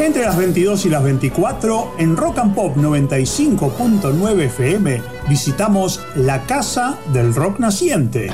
Entre 0.00 0.22
las 0.22 0.36
22 0.38 0.86
y 0.86 0.88
las 0.88 1.04
24, 1.04 1.94
en 1.98 2.16
Rock 2.16 2.38
and 2.38 2.54
Pop 2.54 2.74
95.9 2.74 4.40
FM, 4.44 5.02
visitamos 5.28 6.00
la 6.16 6.46
Casa 6.46 6.96
del 7.12 7.34
Rock 7.34 7.58
Naciente. 7.58 8.30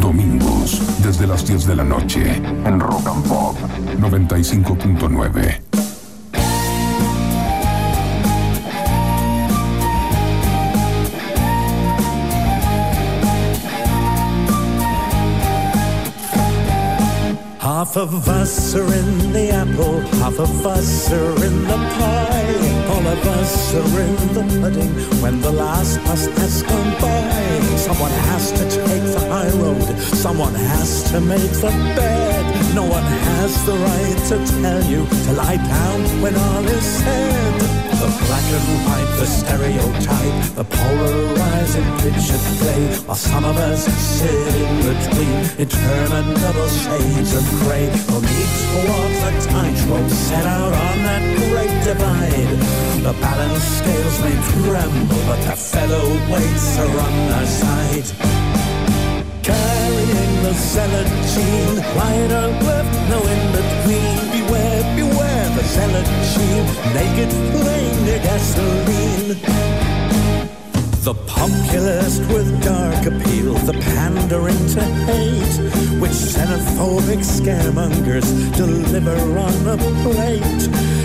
Domingos, 0.00 0.82
desde 1.04 1.28
las 1.28 1.46
10 1.46 1.66
de 1.66 1.76
la 1.76 1.84
noche, 1.84 2.42
en 2.64 2.80
Rock 2.80 3.06
and 3.06 3.28
Pop 3.28 3.56
95.9. 4.00 5.65
Half 17.96 18.12
of 18.12 18.28
us 18.28 18.74
are 18.74 18.92
in 18.92 19.32
the 19.32 19.48
apple, 19.48 20.00
half 20.20 20.38
of 20.38 20.66
us 20.66 21.10
are 21.10 21.44
in 21.46 21.62
the 21.62 21.78
pie. 21.96 22.86
All 22.90 23.06
of 23.06 23.26
us 23.26 23.74
are 23.74 24.00
in 24.02 24.16
the 24.34 24.60
pudding 24.60 24.92
when 25.22 25.40
the 25.40 25.50
last 25.50 26.04
bus 26.04 26.26
has 26.26 26.62
gone 26.64 26.92
by. 27.00 27.60
Someone 27.78 28.10
has 28.10 28.52
to 28.52 28.64
take 28.68 29.02
the 29.02 29.26
high 29.30 29.48
road, 29.48 29.98
someone 29.98 30.52
has 30.52 31.10
to 31.10 31.22
make 31.22 31.50
the 31.52 31.70
bed. 31.96 32.65
No 32.76 32.84
one 32.84 33.02
has 33.04 33.64
the 33.64 33.72
right 33.72 34.18
to 34.28 34.36
tell 34.60 34.82
you 34.84 35.06
to 35.24 35.32
lie 35.32 35.56
down 35.56 35.98
when 36.20 36.36
all 36.36 36.64
is 36.68 36.84
said. 36.84 37.54
The 38.02 38.10
black 38.28 38.46
and 38.52 38.68
white, 38.84 39.12
the 39.16 39.24
stereotype, 39.24 40.38
the 40.60 40.64
polarizing 40.64 41.88
picture 42.04 42.36
play, 42.60 42.82
while 43.06 43.16
some 43.16 43.46
of 43.46 43.56
us 43.56 43.86
sit 43.86 44.54
in 44.60 44.76
between 44.92 45.36
interminable 45.56 46.68
shades 46.68 47.32
of 47.32 47.44
gray. 47.64 47.88
We'll 48.12 48.20
need 48.20 48.52
to 48.60 48.78
walk 48.92 49.12
the 49.24 49.32
tightrope 49.48 50.10
set 50.10 50.44
out 50.44 50.74
on 50.74 50.96
that 51.08 51.24
great 51.48 51.76
divide. 51.80 52.50
The 53.06 53.14
balance 53.24 53.64
scales 53.80 54.16
may 54.20 54.36
tremble, 54.52 55.22
but 55.24 55.40
the 55.48 55.56
featherweights 55.56 56.68
are 56.84 56.94
on 57.06 57.14
our 57.40 57.46
side. 57.46 58.65
Carrying 59.46 60.42
the 60.42 60.52
zealot 60.54 61.06
gene, 61.32 61.78
or 62.32 62.48
left, 62.66 62.94
no 63.08 63.20
in 63.22 63.52
between. 63.52 64.18
Beware, 64.34 64.82
beware 64.96 65.48
the 65.54 65.62
zealot 65.62 66.08
gene, 66.34 66.66
naked 66.92 67.30
flame 67.54 68.04
near 68.04 68.18
gasoline. 68.18 69.85
The 71.06 71.14
populist 71.14 72.18
with 72.32 72.50
dark 72.64 73.06
appeal, 73.06 73.54
the 73.62 73.74
pandering 73.94 74.58
to 74.74 74.82
hate, 75.06 76.00
which 76.00 76.10
xenophobic 76.10 77.22
scaremongers 77.22 78.26
deliver 78.56 79.14
on 79.38 79.68
a 79.68 79.76
plate 80.02 80.62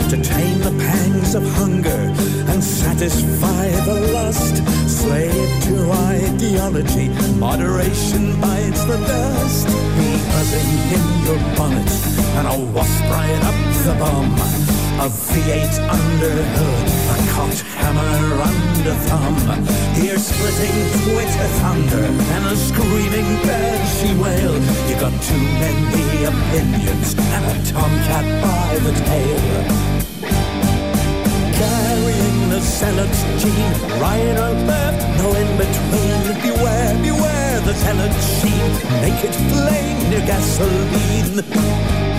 to 0.09 0.17
tame 0.23 0.57
the 0.61 0.75
pangs 0.79 1.35
of 1.35 1.43
hunger 1.53 2.01
and 2.49 2.63
satisfy 2.63 3.69
the 3.85 4.09
lust. 4.11 4.57
Slave 4.89 5.63
to 5.65 5.91
ideology, 5.91 7.09
moderation 7.37 8.41
bites 8.41 8.83
the 8.85 8.97
dust. 8.97 9.67
Buzzing 10.31 10.71
in 10.97 11.25
your 11.25 11.37
bonnet 11.55 11.91
and 12.37 12.47
a 12.47 12.57
wasp 12.73 13.03
right 13.03 13.43
up 13.43 13.85
the 13.85 13.95
bum. 13.99 14.80
A 15.01 15.05
V8 15.05 15.89
under 15.89 16.29
hood, 16.29 16.87
a 17.09 17.31
cocked 17.33 17.61
hammer 17.73 18.37
under 18.37 18.93
thumb. 19.09 19.65
Ear 19.97 20.19
splitting 20.19 20.77
Twitter 21.01 21.49
thunder 21.57 22.05
and 22.05 22.45
a 22.45 22.55
screaming 22.55 23.41
banshee 23.41 24.13
wail. 24.21 24.53
You 24.87 24.95
got 25.01 25.15
too 25.23 25.41
many 25.57 26.23
opinions 26.23 27.15
and 27.17 27.45
a 27.49 27.55
tomcat 27.65 28.25
by 28.43 28.77
the 28.85 28.93
tail. 29.09 29.41
Carrying 31.57 32.49
the 32.51 32.59
zealot's 32.61 33.21
gene, 33.41 33.73
right 33.99 34.37
or 34.37 34.53
left, 34.69 35.01
no 35.17 35.33
in 35.33 35.49
between. 35.57 36.21
Beware, 36.45 36.93
beware 37.01 37.59
the 37.61 37.73
zealot's 37.73 38.21
sheen, 38.37 38.71
naked 39.01 39.33
flame 39.49 40.09
near 40.11 40.25
gasoline. 40.27 42.10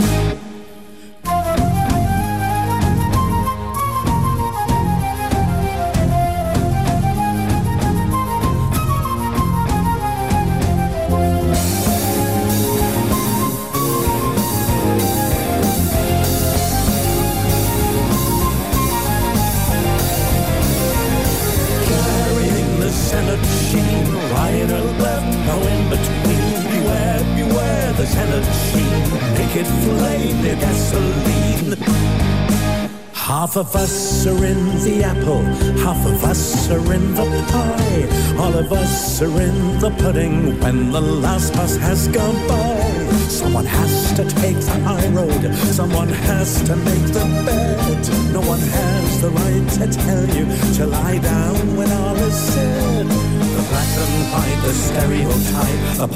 Half 33.53 33.67
of 33.67 33.77
us 33.77 34.27
are 34.27 34.45
in 34.47 34.65
the 34.83 35.05
apple, 35.05 35.43
half 35.85 36.07
of 36.07 36.25
us 36.25 36.71
are 36.71 36.95
in 36.95 37.15
the 37.15 37.27
pie. 37.53 38.39
All 38.43 38.55
of 38.55 38.73
us 38.73 39.21
are 39.21 39.43
in 39.43 39.79
the 39.79 39.91
pudding 39.91 40.59
when 40.61 40.91
the 40.91 41.03
last 41.03 41.53
bus 41.53 41.77
has 41.77 42.09
gone 42.09 42.49
by. 42.49 42.81
Someone 43.29 43.67
has 43.67 44.15
to 44.15 44.25
take 44.41 44.57
the 44.57 44.81
high 44.89 45.07
road, 45.09 45.55
someone 45.55 46.09
has 46.09 46.63
to 46.63 46.77
make 46.77 47.07
the 47.13 47.27
bed. 47.45 48.33
No 48.33 48.41
one 48.41 48.59
has 48.59 49.21
the 49.21 49.29
right 49.29 49.69
to 49.77 49.87
tell 50.01 50.27
you 50.35 50.47
to 50.77 50.87
lie 50.87 51.19
down 51.19 51.77
when 51.77 51.93
all 51.93 52.17
is 52.17 52.35
said. 52.35 53.07
The 53.07 53.65
black 53.69 53.93
and 54.01 54.33
white, 54.33 54.63
the 54.65 54.73
stereotype, 54.73 55.99
the 55.99 56.09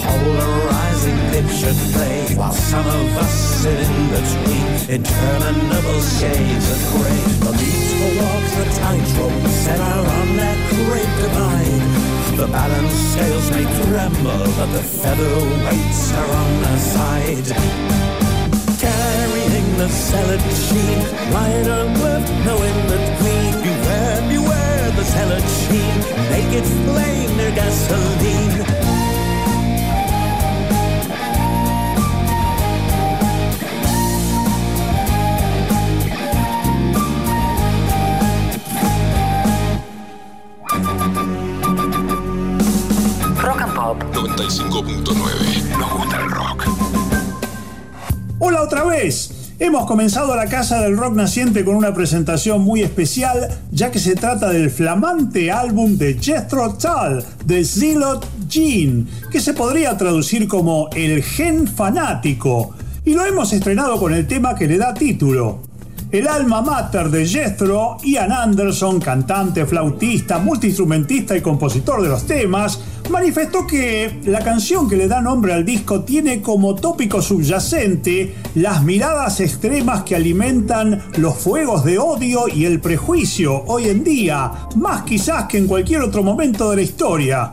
polarizing 1.36 1.46
picture 1.48 1.74
play. 1.92 2.36
While 2.36 2.52
some 2.52 2.86
of 2.86 3.16
us 3.16 3.32
sit 3.62 3.78
in 3.78 4.08
between 4.10 5.00
interminable 5.00 6.00
shades 6.00 6.70
of 6.70 6.80
gray. 6.92 7.24
The 7.44 7.52
need 7.56 7.86
to 7.92 8.08
walk 8.20 8.44
the 8.56 8.66
tightrope 8.80 9.46
set 9.64 9.80
out 9.80 10.06
on 10.06 10.36
that 10.36 10.58
great 10.70 11.12
divide. 11.20 12.36
The 12.36 12.46
balance 12.46 12.94
scales 13.12 13.50
may 13.50 13.64
tremble, 13.84 14.44
but 14.56 14.70
the 14.72 14.84
featherweights 14.84 16.12
are 16.18 16.30
on 16.42 16.64
our 16.64 16.78
side. 16.78 17.48
Carrying 18.78 19.76
the 19.78 19.88
salad 19.88 20.40
sheen, 20.40 20.98
right 21.32 21.66
or 21.66 21.84
left, 22.04 22.30
no 22.44 22.56
in 22.62 22.78
between. 22.92 23.52
Beware, 23.62 24.20
beware 24.28 24.90
the 24.92 25.04
salad 25.04 25.44
sheen, 25.64 25.96
naked 26.30 26.64
flame 26.84 27.36
near 27.36 27.52
gasoline. 27.52 28.85
Pop 43.86 44.02
95.9. 44.14 45.78
Nos 45.78 45.92
gusta 45.92 46.20
el 46.20 46.28
rock. 46.28 46.66
Hola 48.40 48.62
otra 48.62 48.82
vez. 48.82 49.54
Hemos 49.60 49.86
comenzado 49.86 50.34
la 50.34 50.46
Casa 50.46 50.80
del 50.80 50.96
Rock 50.96 51.14
Naciente 51.14 51.64
con 51.64 51.76
una 51.76 51.94
presentación 51.94 52.62
muy 52.62 52.82
especial, 52.82 53.48
ya 53.70 53.92
que 53.92 54.00
se 54.00 54.16
trata 54.16 54.48
del 54.48 54.70
flamante 54.70 55.52
álbum 55.52 55.96
de 55.96 56.18
Jethro 56.20 56.74
Tull, 56.74 57.22
The 57.46 57.64
Zealot 57.64 58.26
Gene, 58.48 59.06
que 59.30 59.38
se 59.40 59.54
podría 59.54 59.96
traducir 59.96 60.48
como 60.48 60.88
El 60.92 61.22
Gen 61.22 61.68
Fanático, 61.68 62.74
y 63.04 63.14
lo 63.14 63.24
hemos 63.24 63.52
estrenado 63.52 64.00
con 64.00 64.12
el 64.12 64.26
tema 64.26 64.56
que 64.56 64.66
le 64.66 64.78
da 64.78 64.94
título. 64.94 65.60
el 66.12 66.28
alma 66.28 66.62
mater 66.62 67.10
de 67.10 67.26
Jethro, 67.26 67.98
Ian 68.02 68.32
Anderson, 68.32 69.00
cantante, 69.00 69.66
flautista, 69.66 70.38
multiinstrumentista 70.38 71.36
y 71.36 71.40
compositor 71.40 72.00
de 72.00 72.08
los 72.08 72.24
temas, 72.24 72.78
manifestó 73.10 73.66
que 73.66 74.20
la 74.24 74.40
canción 74.40 74.88
que 74.88 74.96
le 74.96 75.08
da 75.08 75.20
nombre 75.20 75.52
al 75.52 75.64
disco 75.64 76.02
tiene 76.02 76.40
como 76.40 76.74
tópico 76.74 77.20
subyacente 77.20 78.34
las 78.54 78.82
miradas 78.82 79.40
extremas 79.40 80.02
que 80.02 80.16
alimentan 80.16 81.02
los 81.16 81.36
fuegos 81.36 81.84
de 81.84 81.98
odio 81.98 82.48
y 82.48 82.64
el 82.64 82.80
prejuicio 82.80 83.64
hoy 83.66 83.88
en 83.88 84.02
día, 84.02 84.50
más 84.76 85.02
quizás 85.02 85.46
que 85.46 85.58
en 85.58 85.66
cualquier 85.66 86.02
otro 86.02 86.22
momento 86.22 86.70
de 86.70 86.76
la 86.76 86.82
historia. 86.82 87.52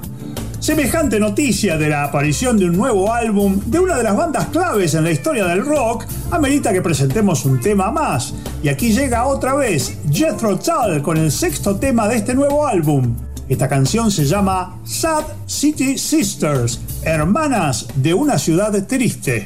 Semejante 0.59 1.19
noticia 1.19 1.77
de 1.77 1.89
la 1.89 2.05
aparición 2.05 2.57
de 2.57 2.65
un 2.65 2.77
nuevo 2.77 3.11
álbum 3.11 3.59
de 3.65 3.79
una 3.79 3.97
de 3.97 4.03
las 4.03 4.15
bandas 4.15 4.47
claves 4.47 4.93
en 4.93 5.03
la 5.03 5.11
historia 5.11 5.45
del 5.45 5.65
rock 5.65 6.05
amerita 6.31 6.71
que 6.71 6.81
presentemos 6.81 7.43
un 7.43 7.59
tema 7.59 7.91
más. 7.91 8.33
Y 8.63 8.69
aquí 8.69 8.93
llega 8.93 9.25
otra 9.25 9.55
vez 9.55 9.97
Jethro 10.09 10.57
Tull 10.57 11.01
con 11.01 11.17
el 11.17 11.33
sexto 11.33 11.75
tema 11.75 12.07
de 12.07 12.15
este 12.15 12.33
nuevo 12.33 12.65
álbum. 12.65 13.13
Esta 13.49 13.67
canción 13.67 14.09
se 14.09 14.25
llama 14.25 14.79
Sad 14.85 15.25
City 15.45 15.97
Sisters, 15.97 16.79
hermanas 17.03 17.87
de 17.95 18.13
una 18.13 18.37
ciudad 18.39 18.71
triste. 18.87 19.45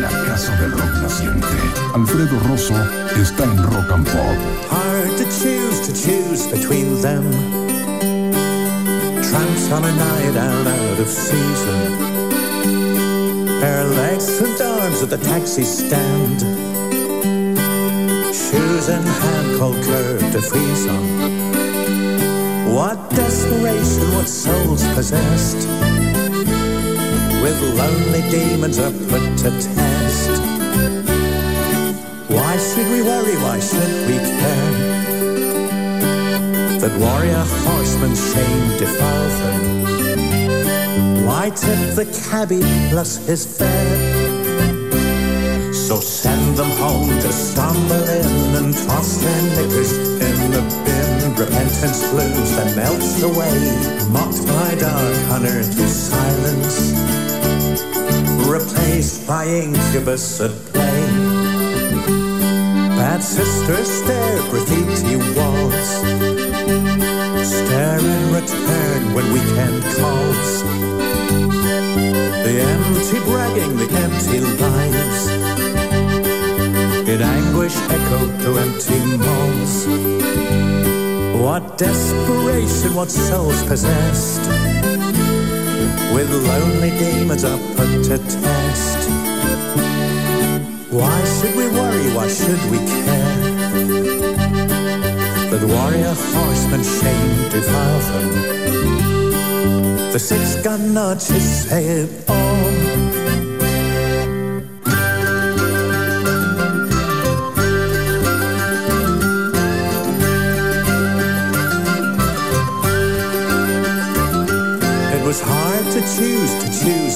La 0.00 0.10
casa 0.26 0.54
del 0.60 0.72
rock 0.72 1.02
naciente. 1.02 1.46
Alfredo 1.94 2.38
Rosso 2.40 2.74
está 3.16 3.44
en 3.44 3.62
Rock 3.62 3.90
and 3.92 4.06
Pop. 4.06 4.36
Hard 4.70 5.16
to 5.16 5.24
choose, 5.24 5.80
to 5.86 5.92
choose 5.94 6.46
between 6.50 7.00
them. 7.00 7.24
Tramps 9.22 9.72
on 9.72 9.84
a 9.84 9.92
night 9.92 10.36
out, 10.36 10.66
out 10.66 11.00
of 11.00 11.08
season. 11.08 12.14
Bare 13.60 13.84
legs 13.84 14.40
and 14.40 14.60
arms 14.60 15.02
at 15.02 15.08
the 15.08 15.18
taxi 15.18 15.64
stand. 15.64 16.73
Shoes 18.34 18.88
in 18.88 19.00
hand, 19.00 19.58
cold 19.60 19.80
curve 19.84 20.20
to 20.32 20.42
freeze 20.42 20.88
on. 20.88 21.04
What 22.74 22.98
desperation, 23.10 24.12
what 24.12 24.28
souls 24.28 24.82
possessed? 24.94 25.68
With 27.42 27.60
lonely 27.78 28.22
demons 28.32 28.80
are 28.80 28.90
put 28.90 29.38
to 29.38 29.50
test. 29.50 30.30
Why 32.28 32.56
should 32.58 32.88
we 32.90 33.02
worry? 33.02 33.36
Why 33.36 33.60
should 33.60 34.08
we 34.08 34.18
care? 34.18 34.72
That 36.80 36.98
warrior 36.98 37.44
horseman's 37.62 38.20
shame 38.32 38.68
defiles 38.78 39.36
them. 39.44 41.24
Why 41.24 41.50
tip 41.50 41.94
the 41.94 42.06
cabbie 42.28 42.66
plus 42.90 43.16
his 43.28 43.46
fare? 43.46 44.13
Send 46.04 46.58
them 46.58 46.70
home 46.72 47.08
to 47.08 47.32
stumble 47.32 48.04
in 48.20 48.54
and 48.56 48.74
toss 48.74 49.16
their 49.22 49.42
knickers 49.56 49.92
in 49.96 50.50
the 50.50 50.60
bin. 50.84 51.34
Repentance 51.34 52.10
blues 52.10 52.56
that 52.56 52.76
melts 52.76 53.22
away, 53.22 53.58
mocked 54.10 54.46
by 54.46 54.74
dark 54.74 55.16
unearthly 55.32 55.86
silence, 55.86 56.92
replaced 58.46 59.26
by 59.26 59.46
incubus 59.46 60.42
at 60.42 60.50
play. 60.72 61.06
Bad 63.00 63.22
sisters 63.22 63.88
stare 63.88 64.42
graffiti 64.50 65.16
walls, 65.16 65.88
stare 67.48 67.98
in 67.98 68.32
return 68.32 69.14
when 69.14 69.32
weekend 69.32 69.82
calls. 69.96 70.62
The 72.44 72.60
empty 72.60 73.18
bragging, 73.24 73.76
the 73.78 73.88
empty 74.04 74.40
lies. 74.40 75.43
In 77.14 77.22
anguish 77.22 77.76
echo 77.76 78.26
to 78.42 78.58
empty 78.58 78.98
malls. 79.18 79.86
What 81.40 81.78
desperation, 81.78 82.92
what 82.96 83.08
souls 83.08 83.62
possessed. 83.68 84.40
With 86.12 86.28
lonely 86.48 86.90
demons 86.98 87.44
are 87.44 87.60
put 87.76 88.02
to 88.06 88.18
test. 88.18 89.08
Why 90.90 91.24
should 91.36 91.54
we 91.54 91.68
worry? 91.68 92.12
Why 92.16 92.26
should 92.26 92.62
we 92.72 92.78
care? 92.78 93.36
That 95.50 95.62
warrior 95.68 96.14
horsemen 96.34 96.82
shame 96.82 97.48
defile 97.48 98.00
them. 98.10 98.28
The 100.10 100.18
six 100.18 100.56
gun 100.64 100.92
notches 100.92 101.68
say 101.68 101.84
it 101.84 102.24
oh, 102.26 102.32
all. 102.32 103.03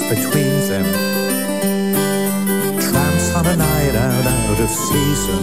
Between 0.09 0.61
them. 0.69 0.87
Tramps 2.81 3.35
on 3.35 3.47
a 3.47 3.57
night 3.57 3.95
out, 3.95 4.27
out 4.27 4.61
of 4.61 4.71
season. 4.71 5.43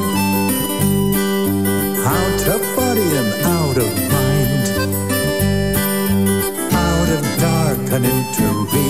Out 2.03 2.47
of 2.53 2.62
body 2.75 3.09
and 3.21 3.31
out 3.57 3.77
of 3.77 3.91
mind. 4.15 4.65
Out 6.73 7.09
of 7.17 7.23
dark 7.39 7.91
and 7.91 8.06
into 8.06 8.47
reason. 8.73 8.84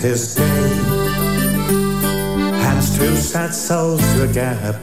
His 0.00 0.34
day. 0.34 0.42
Hands 2.62 2.98
two 2.98 3.16
sad 3.16 3.54
souls 3.54 4.00
to 4.14 4.24
a 4.24 4.32
gap 4.32 4.74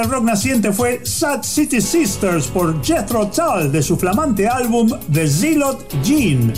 del 0.00 0.10
rock 0.10 0.24
naciente 0.24 0.72
fue 0.72 1.04
Sad 1.04 1.42
City 1.42 1.80
Sisters 1.80 2.46
por 2.46 2.82
Jethro 2.82 3.28
Tull 3.28 3.70
de 3.70 3.82
su 3.82 3.98
flamante 3.98 4.48
álbum 4.48 4.90
The 5.12 5.28
Zealot 5.28 5.92
Gene. 6.02 6.54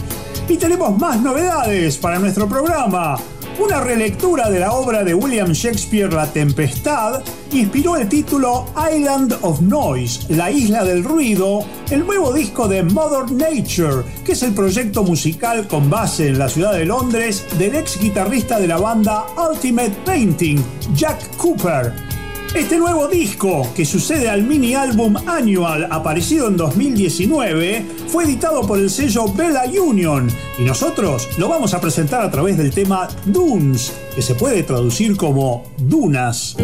Y 0.49 0.57
tenemos 0.57 0.97
más 0.97 1.21
novedades 1.21 1.97
para 1.97 2.21
nuestro 2.21 2.49
programa. 2.49 3.17
Una 3.59 3.81
relectura 3.81 4.49
de 4.49 4.61
la 4.61 4.73
obra 4.73 5.03
de 5.03 5.15
William 5.15 5.51
Shakespeare 5.51 6.13
La 6.13 6.27
Tempestad 6.27 7.23
inspiró 7.51 7.97
el 7.97 8.09
título 8.09 8.67
Island 8.95 9.37
of 9.43 9.61
Noise, 9.61 10.33
la 10.33 10.51
isla 10.51 10.85
del 10.85 11.03
ruido, 11.03 11.65
el 11.91 12.07
nuevo 12.07 12.33
disco 12.33 12.69
de 12.69 12.85
Mother 12.85 13.31
Nature, 13.33 14.05
que 14.25 14.33
es 14.33 14.43
el 14.45 14.55
proyecto 14.55 15.03
musical 15.03 15.67
con 15.67 15.91
base 15.91 16.29
en 16.29 16.39
la 16.39 16.49
ciudad 16.49 16.75
de 16.75 16.85
Londres 16.85 17.45
del 17.59 17.75
ex 17.75 17.99
guitarrista 17.99 18.61
de 18.61 18.69
la 18.69 18.79
banda 18.79 19.25
Ultimate 19.51 19.97
Painting, 20.05 20.63
Jack 20.95 21.37
Cooper. 21.37 22.12
Este 22.55 22.77
nuevo 22.77 23.09
disco, 23.09 23.67
que 23.75 23.87
sucede 23.87 24.29
al 24.29 24.43
mini 24.43 24.75
álbum 24.75 25.17
Annual 25.27 25.89
aparecido 25.91 26.49
en 26.49 26.59
2019, 26.59 27.83
fue 28.09 28.25
editado 28.25 28.67
por 28.67 28.79
el 28.79 28.91
sello 28.91 29.25
Bella 29.33 29.63
Union 29.65 30.29
y 30.59 30.63
nosotros 30.63 31.31
lo 31.39 31.49
vamos 31.49 31.73
a 31.73 31.81
presentar 31.81 32.21
a 32.21 32.31
través 32.31 32.59
del 32.59 32.71
tema 32.71 33.09
Dunes, 33.25 33.95
que 34.15 34.21
se 34.21 34.35
puede 34.35 34.65
traducir 34.65 35.17
como 35.17 35.65
Dunas. 35.79 36.55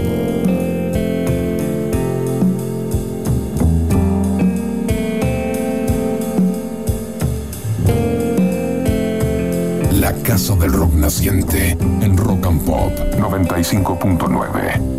La 9.92 10.12
Casa 10.23 10.54
del 10.57 10.75
Rock 10.75 10.92
Naciente 10.92 11.78
en 12.02 12.14
Rock 12.18 12.47
and 12.47 12.62
Pop 12.66 12.92
95.9. 13.16 14.98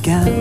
again. 0.00 0.39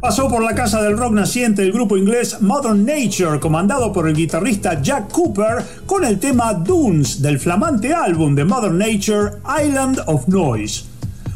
Pasó 0.00 0.28
por 0.28 0.42
la 0.42 0.54
casa 0.54 0.80
del 0.82 0.96
rock 0.96 1.12
naciente 1.12 1.62
el 1.62 1.72
grupo 1.72 1.96
inglés 1.96 2.40
Modern 2.40 2.86
Nature, 2.86 3.38
comandado 3.38 3.92
por 3.92 4.08
el 4.08 4.14
guitarrista 4.14 4.80
Jack 4.80 5.12
Cooper, 5.12 5.62
con 5.84 6.04
el 6.04 6.18
tema 6.18 6.54
Dunes 6.54 7.20
del 7.20 7.38
flamante 7.38 7.92
álbum 7.92 8.34
de 8.34 8.44
Modern 8.44 8.78
Nature 8.78 9.32
Island 9.62 10.00
of 10.06 10.26
Noise. 10.28 10.84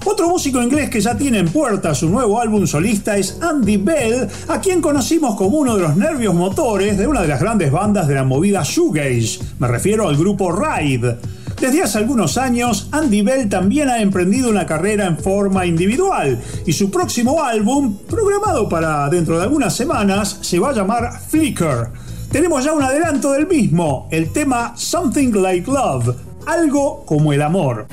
Otro 0.06 0.28
músico 0.28 0.62
inglés 0.62 0.90
que 0.90 1.00
ya 1.00 1.16
tiene 1.16 1.38
en 1.38 1.48
puerta 1.48 1.94
su 1.94 2.08
nuevo 2.10 2.40
álbum 2.40 2.66
solista 2.66 3.16
es 3.16 3.38
Andy 3.40 3.78
Bell, 3.78 4.28
a 4.48 4.60
quien 4.60 4.82
conocimos 4.82 5.34
como 5.34 5.58
uno 5.58 5.76
de 5.76 5.82
los 5.82 5.96
nervios 5.96 6.34
motores 6.34 6.98
de 6.98 7.06
una 7.06 7.22
de 7.22 7.28
las 7.28 7.40
grandes 7.40 7.72
bandas 7.72 8.06
de 8.06 8.14
la 8.14 8.24
movida 8.24 8.62
shoegaze. 8.62 9.40
Me 9.58 9.68
refiero 9.68 10.08
al 10.08 10.16
grupo 10.16 10.52
Ride. 10.52 11.18
Desde 11.64 11.82
hace 11.82 11.96
algunos 11.96 12.36
años, 12.36 12.88
Andy 12.92 13.22
Bell 13.22 13.48
también 13.48 13.88
ha 13.88 14.02
emprendido 14.02 14.50
una 14.50 14.66
carrera 14.66 15.06
en 15.06 15.16
forma 15.16 15.64
individual 15.64 16.38
y 16.66 16.74
su 16.74 16.90
próximo 16.90 17.42
álbum, 17.42 17.96
programado 18.06 18.68
para 18.68 19.08
dentro 19.08 19.38
de 19.38 19.44
algunas 19.44 19.74
semanas, 19.74 20.40
se 20.42 20.58
va 20.58 20.68
a 20.68 20.72
llamar 20.74 21.18
Flicker. 21.26 21.88
Tenemos 22.30 22.62
ya 22.66 22.74
un 22.74 22.82
adelanto 22.82 23.32
del 23.32 23.46
mismo, 23.46 24.08
el 24.10 24.30
tema 24.30 24.74
Something 24.76 25.32
Like 25.32 25.70
Love, 25.70 26.14
algo 26.44 27.02
como 27.06 27.32
el 27.32 27.40
amor. 27.40 27.86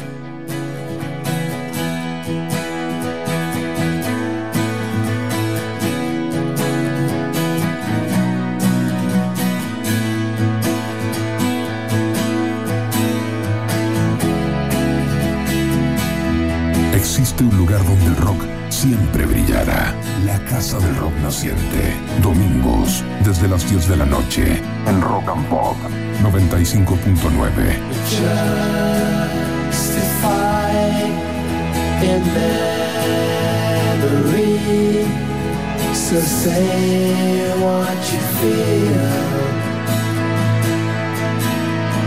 Un 17.44 17.58
lugar 17.58 17.84
donde 17.86 18.06
el 18.06 18.16
rock 18.18 18.42
siempre 18.70 19.26
brillará. 19.26 19.94
La 20.26 20.40
Casa 20.46 20.80
del 20.80 20.96
Rock 20.98 21.14
Naciente. 21.24 21.96
Domingos, 22.22 23.04
desde 23.24 23.48
las 23.48 23.70
10 23.70 23.90
de 23.90 23.98
la 23.98 24.06
noche, 24.06 24.62
en 24.88 25.02
Rock 25.02 25.30
and 25.30 25.46
Pop 25.48 25.76
95.9. 26.24 28.22
So 35.94 36.20
say 36.20 37.54
what 37.64 37.98
you 38.12 38.20
feel, 38.42 39.08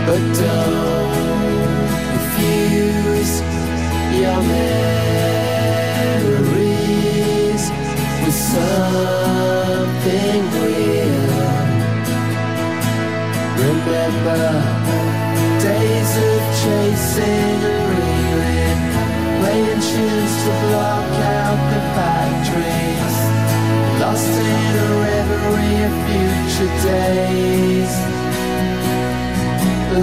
but 0.05 0.21
don't 0.37 1.04
your 4.13 4.41
memories 4.41 6.03
with 8.23 8.39
something 8.53 10.41
real. 10.61 11.55
Remember 13.65 14.45
days 15.61 16.11
of 16.29 16.41
chasing 16.61 17.59
and 18.59 18.81
playing 19.39 19.81
tunes 19.89 20.33
to 20.43 20.51
block 20.67 21.11
out 21.37 21.59
the. 21.71 21.85
Lost 23.99 24.27
in 24.27 24.75
a 24.75 24.87
reverie 25.05 25.79
of 25.87 25.93
future 26.05 26.73
days. 26.83 27.93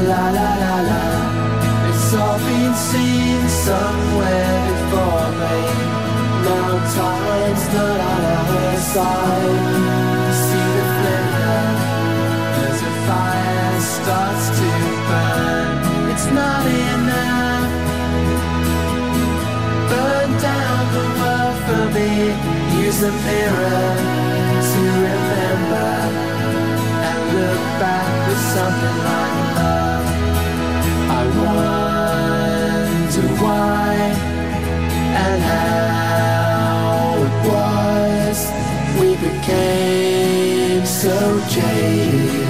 La 0.08 0.24
la 0.36 0.50
la 0.62 0.76
la. 0.88 1.02
It's 1.88 2.14
all 2.14 2.38
been 2.38 2.74
seen 2.74 3.51
somewhere 3.66 4.58
before 4.70 5.30
me. 5.40 5.58
Now 6.46 6.70
time's 6.98 7.66
not 7.74 7.98
on 8.12 8.22
our 8.36 8.76
side. 8.92 9.58
See 10.42 10.68
the 10.78 10.86
flicker 10.96 11.62
as 12.66 12.78
a 12.90 12.92
fire 13.06 13.80
starts 13.94 14.46
to 14.58 14.70
burn. 15.08 15.68
It's 16.12 16.28
not 16.38 16.64
enough. 16.90 17.70
Burn 19.90 20.30
down 20.50 20.82
the 20.98 21.06
world 21.20 21.58
for 21.66 21.84
me. 21.96 22.10
Use 22.86 23.00
a 23.10 23.12
mirror 23.28 23.86
to 24.70 24.80
remember 25.06 25.90
and 27.08 27.20
look 27.36 27.62
back 27.82 28.08
with 28.26 28.42
something 28.56 28.98
like 29.08 29.51
why 33.42 33.94
and 35.24 35.40
how 35.42 36.92
it 37.28 37.36
was 37.50 38.38
we 38.98 39.08
became 39.28 40.84
so 40.86 41.16
jaded. 41.54 42.48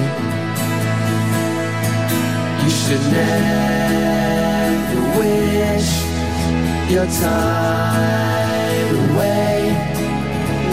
You 2.63 2.69
should 2.81 3.05
never 3.19 5.01
wish 5.19 5.89
your 6.93 7.07
time 7.27 8.95
away. 9.09 9.55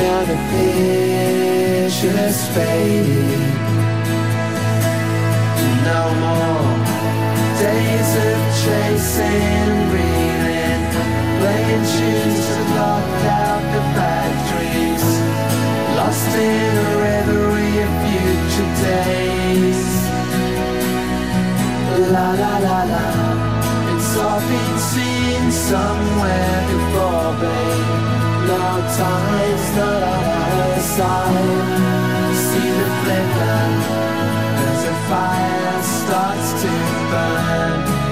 Now 0.01 0.21
the 0.31 0.39
picture's 0.51 2.41
faded. 2.55 3.41
No 5.91 6.03
more 6.23 6.71
days 7.61 8.00
chasing, 8.71 9.73
reeling, 9.95 10.83
playing 11.39 11.85
tunes 11.95 12.47
to 12.55 12.63
block 12.71 13.09
out 13.43 13.63
the 13.75 13.83
bad 13.99 14.33
dreams. 14.51 15.07
Lost 15.99 16.33
in 16.51 16.73
a 16.85 16.91
reverie 17.07 17.79
of 17.87 17.93
future 18.05 18.73
days. 18.87 19.83
La 22.15 22.29
la 22.43 22.55
la 22.67 22.81
la, 22.93 23.07
it's 23.93 24.13
all 24.25 24.41
been 24.51 24.77
seen 24.93 25.43
somewhere 25.71 26.59
before, 26.73 27.33
babe. 27.43 27.89
Now 28.51 28.77
time's 29.01 29.69
not 29.79 30.03
on 30.15 30.25
our 30.47 30.79
side. 30.95 31.69
See 32.45 32.71
the 32.81 32.89
flicker 33.01 33.63
as 34.67 34.81
a 34.93 34.97
fire 35.11 35.83
starts 35.99 36.49
to 36.63 36.71
burn. 37.11 37.90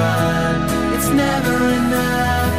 burn. 0.00 0.58
It's 0.94 1.10
never 1.24 1.56
enough. 1.80 2.54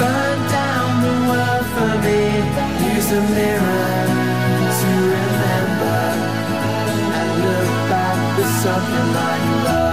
Burn 0.00 0.38
down 0.58 0.90
the 1.06 1.16
world 1.30 1.66
for 1.74 1.92
me. 2.06 2.22
Use 2.94 3.10
a 3.20 3.22
mirror 3.38 3.94
to 4.80 4.90
remember 5.16 6.02
and 7.18 7.30
look 7.44 7.72
back 7.92 8.18
with 8.38 8.52
something 8.64 9.08
like 9.20 9.46
love. 9.66 9.85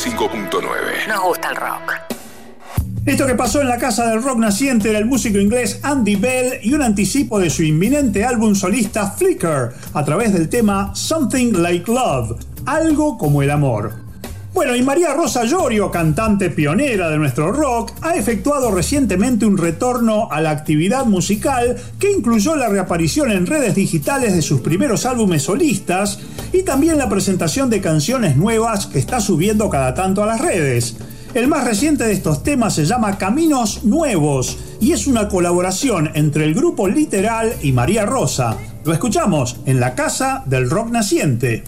95.9. 0.00 1.08
Nos 1.08 1.22
gusta 1.22 1.50
el 1.50 1.56
rock. 1.56 1.92
Esto 3.04 3.26
que 3.26 3.34
pasó 3.34 3.60
en 3.60 3.68
la 3.68 3.76
casa 3.76 4.08
del 4.08 4.22
rock 4.22 4.38
naciente 4.38 4.88
era 4.88 4.98
el 4.98 5.04
músico 5.04 5.38
inglés 5.38 5.78
Andy 5.82 6.16
Bell 6.16 6.58
y 6.62 6.72
un 6.72 6.80
anticipo 6.80 7.38
de 7.38 7.50
su 7.50 7.62
inminente 7.64 8.24
álbum 8.24 8.54
solista 8.54 9.10
Flicker 9.10 9.72
a 9.92 10.02
través 10.02 10.32
del 10.32 10.48
tema 10.48 10.94
Something 10.94 11.52
Like 11.52 11.92
Love, 11.92 12.38
algo 12.64 13.18
como 13.18 13.42
el 13.42 13.50
amor. 13.50 13.92
Bueno, 14.54 14.74
y 14.74 14.82
María 14.82 15.12
Rosa 15.12 15.44
Llorio, 15.44 15.90
cantante 15.90 16.50
pionera 16.50 17.08
de 17.08 17.18
nuestro 17.18 17.52
rock, 17.52 17.92
ha 18.00 18.14
efectuado 18.14 18.70
recientemente 18.70 19.44
un 19.44 19.58
retorno 19.58 20.28
a 20.30 20.40
la 20.40 20.50
actividad 20.50 21.04
musical 21.04 21.76
que 21.98 22.10
incluyó 22.10 22.56
la 22.56 22.68
reaparición 22.68 23.30
en 23.30 23.46
redes 23.46 23.74
digitales 23.74 24.34
de 24.34 24.42
sus 24.42 24.60
primeros 24.60 25.06
álbumes 25.06 25.42
solistas 25.42 26.18
y 26.52 26.62
también 26.62 26.98
la 26.98 27.08
presentación 27.08 27.70
de 27.70 27.80
canciones 27.80 28.36
nuevas 28.36 28.86
que 28.86 28.98
está 28.98 29.20
subiendo 29.20 29.70
cada 29.70 29.94
tanto 29.94 30.22
a 30.22 30.26
las 30.26 30.40
redes. 30.40 30.96
El 31.32 31.46
más 31.46 31.64
reciente 31.64 32.04
de 32.04 32.12
estos 32.12 32.42
temas 32.42 32.74
se 32.74 32.84
llama 32.84 33.16
Caminos 33.16 33.84
Nuevos 33.84 34.58
y 34.80 34.92
es 34.92 35.06
una 35.06 35.28
colaboración 35.28 36.10
entre 36.14 36.44
el 36.44 36.54
grupo 36.54 36.88
Literal 36.88 37.54
y 37.62 37.70
María 37.70 38.04
Rosa. 38.04 38.56
Lo 38.84 38.92
escuchamos 38.92 39.60
en 39.64 39.78
la 39.78 39.94
Casa 39.94 40.42
del 40.46 40.68
Rock 40.68 40.90
Naciente. 40.90 41.62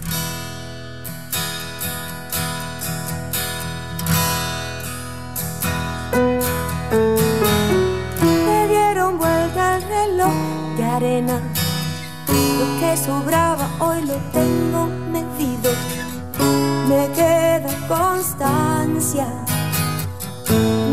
Dieron 8.67 9.17
vuelta 9.17 9.77
el 9.77 9.83
reloj 9.83 10.33
de 10.75 10.83
arena. 10.83 11.53
Lo 12.59 12.79
que 12.79 12.97
sobraba 12.97 13.67
hoy 13.79 14.01
lo 14.05 14.15
tengo 14.31 14.87
medido. 15.11 15.71
Me 16.87 17.09
queda 17.13 17.69
constancia 17.87 19.27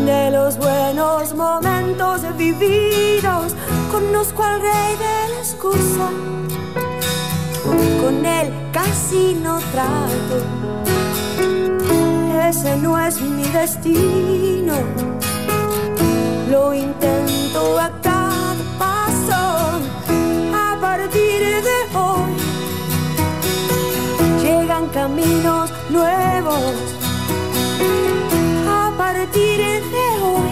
de 0.05 0.31
los 0.31 0.57
buenos 0.57 1.33
momentos 1.33 2.21
vividos. 2.37 3.55
Conozco 3.91 4.43
al 4.43 4.61
rey 4.61 4.95
de 4.97 5.29
la 5.33 5.39
excusa. 5.39 6.09
Con 8.01 8.25
él 8.25 8.53
casi 8.71 9.35
no 9.35 9.59
trato. 9.71 10.61
es 13.11 13.21
mi 13.21 13.43
destino. 13.43 14.73
Lo 16.49 16.73
intento 16.73 17.79
a 17.79 17.89
caminos 24.93 25.71
nuevos. 25.89 26.75
A 28.67 28.91
partir 28.97 29.59
de 29.59 30.07
hoy 30.21 30.51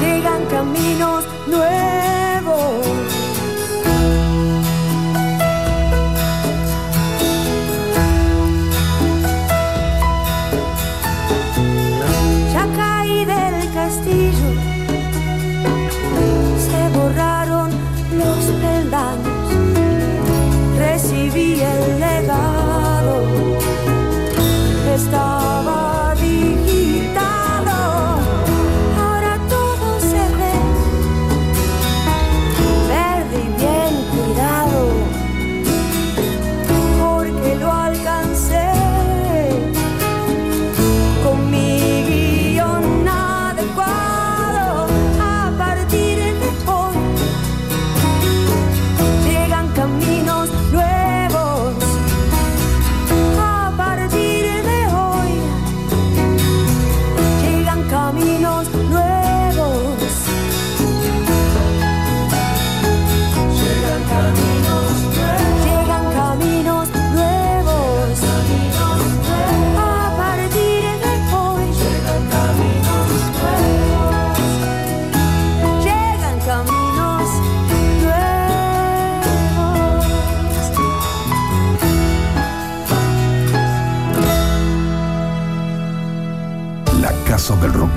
llegan 0.00 0.44
caminos 0.46 1.24
nuevos. 1.46 1.95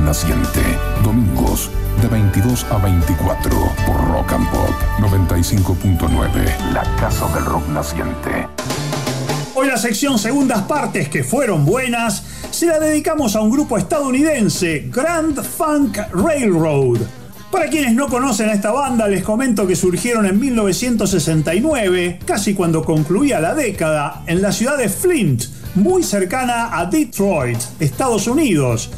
Naciente. 0.10 0.62
Domingos 1.04 1.70
de 2.02 2.08
22 2.08 2.66
a 2.72 2.80
24 2.80 3.52
por 3.86 4.08
Rock 4.08 4.34
and 4.34 4.50
Pop 4.50 4.72
95.9. 4.98 6.74
La 6.74 6.84
Casa 7.00 7.28
del 7.36 7.46
Rock 7.46 7.68
Naciente. 7.68 8.48
Hoy 9.54 9.68
la 9.68 9.78
sección 9.78 10.18
segundas 10.18 10.64
partes 10.64 11.10
que 11.10 11.24
fueron 11.24 11.64
buenas 11.64 12.24
se 12.50 12.66
la 12.66 12.80
dedicamos 12.80 13.36
a 13.36 13.42
un 13.42 13.52
grupo 13.52 13.78
estadounidense, 13.78 14.90
Grand 14.92 15.44
Funk 15.44 16.00
Railroad. 16.12 17.02
Para 17.52 17.70
quienes 17.70 17.94
no 17.94 18.08
conocen 18.08 18.50
a 18.50 18.54
esta 18.54 18.72
banda, 18.72 19.08
les 19.08 19.22
comento 19.22 19.68
que 19.68 19.76
surgieron 19.76 20.26
en 20.26 20.40
1969, 20.40 22.22
casi 22.26 22.56
cuando 22.56 22.84
concluía 22.84 23.40
la 23.40 23.54
década, 23.54 24.24
en 24.26 24.42
la 24.42 24.52
ciudad 24.54 24.76
de 24.76 24.90
Flint, 24.90 25.44
muy 25.76 26.02
cercana 26.02 26.80
a 26.80 26.88
Detroit, 26.88 27.60
Estados 27.80 28.26
Unidos. 28.26 28.90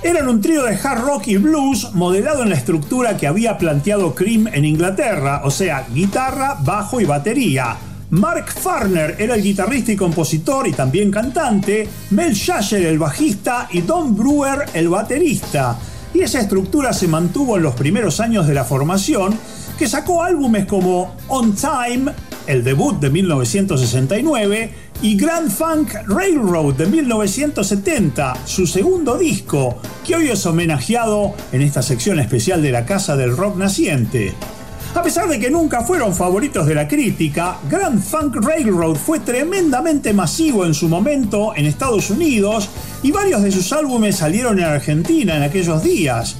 Eran 0.00 0.28
un 0.28 0.40
trío 0.40 0.62
de 0.62 0.76
hard 0.76 1.00
rock 1.00 1.26
y 1.26 1.38
blues 1.38 1.92
modelado 1.92 2.44
en 2.44 2.50
la 2.50 2.54
estructura 2.54 3.16
que 3.16 3.26
había 3.26 3.58
planteado 3.58 4.14
Cream 4.14 4.46
en 4.46 4.64
Inglaterra, 4.64 5.42
o 5.44 5.50
sea, 5.50 5.88
guitarra, 5.92 6.56
bajo 6.62 7.00
y 7.00 7.04
batería. 7.04 7.76
Mark 8.10 8.48
Farner 8.48 9.16
era 9.18 9.34
el 9.34 9.42
guitarrista 9.42 9.90
y 9.90 9.96
compositor 9.96 10.68
y 10.68 10.72
también 10.72 11.10
cantante, 11.10 11.88
Mel 12.10 12.32
Shasher 12.32 12.86
el 12.86 12.98
bajista 12.98 13.68
y 13.72 13.80
Don 13.80 14.16
Brewer 14.16 14.66
el 14.72 14.88
baterista. 14.88 15.76
Y 16.14 16.20
esa 16.20 16.40
estructura 16.40 16.92
se 16.92 17.08
mantuvo 17.08 17.56
en 17.56 17.64
los 17.64 17.74
primeros 17.74 18.20
años 18.20 18.46
de 18.46 18.54
la 18.54 18.64
formación, 18.64 19.36
que 19.76 19.88
sacó 19.88 20.22
álbumes 20.22 20.66
como 20.66 21.16
On 21.26 21.56
Time, 21.56 22.12
el 22.46 22.62
debut 22.62 22.98
de 23.00 23.10
1969, 23.10 24.72
y 25.00 25.16
Grand 25.16 25.50
Funk 25.50 25.94
Railroad 26.06 26.74
de 26.74 26.86
1970, 26.86 28.36
su 28.44 28.66
segundo 28.66 29.16
disco, 29.16 29.78
que 30.04 30.16
hoy 30.16 30.28
es 30.28 30.44
homenajeado 30.44 31.34
en 31.52 31.62
esta 31.62 31.82
sección 31.82 32.18
especial 32.18 32.62
de 32.62 32.72
la 32.72 32.84
Casa 32.84 33.16
del 33.16 33.36
Rock 33.36 33.56
Naciente. 33.56 34.34
A 34.94 35.02
pesar 35.02 35.28
de 35.28 35.38
que 35.38 35.50
nunca 35.50 35.82
fueron 35.82 36.14
favoritos 36.14 36.66
de 36.66 36.74
la 36.74 36.88
crítica, 36.88 37.58
Grand 37.70 38.02
Funk 38.02 38.36
Railroad 38.36 38.96
fue 38.96 39.20
tremendamente 39.20 40.12
masivo 40.12 40.66
en 40.66 40.74
su 40.74 40.88
momento 40.88 41.52
en 41.54 41.66
Estados 41.66 42.10
Unidos 42.10 42.68
y 43.02 43.12
varios 43.12 43.42
de 43.42 43.52
sus 43.52 43.72
álbumes 43.72 44.16
salieron 44.16 44.58
en 44.58 44.64
Argentina 44.64 45.36
en 45.36 45.42
aquellos 45.44 45.82
días. 45.84 46.36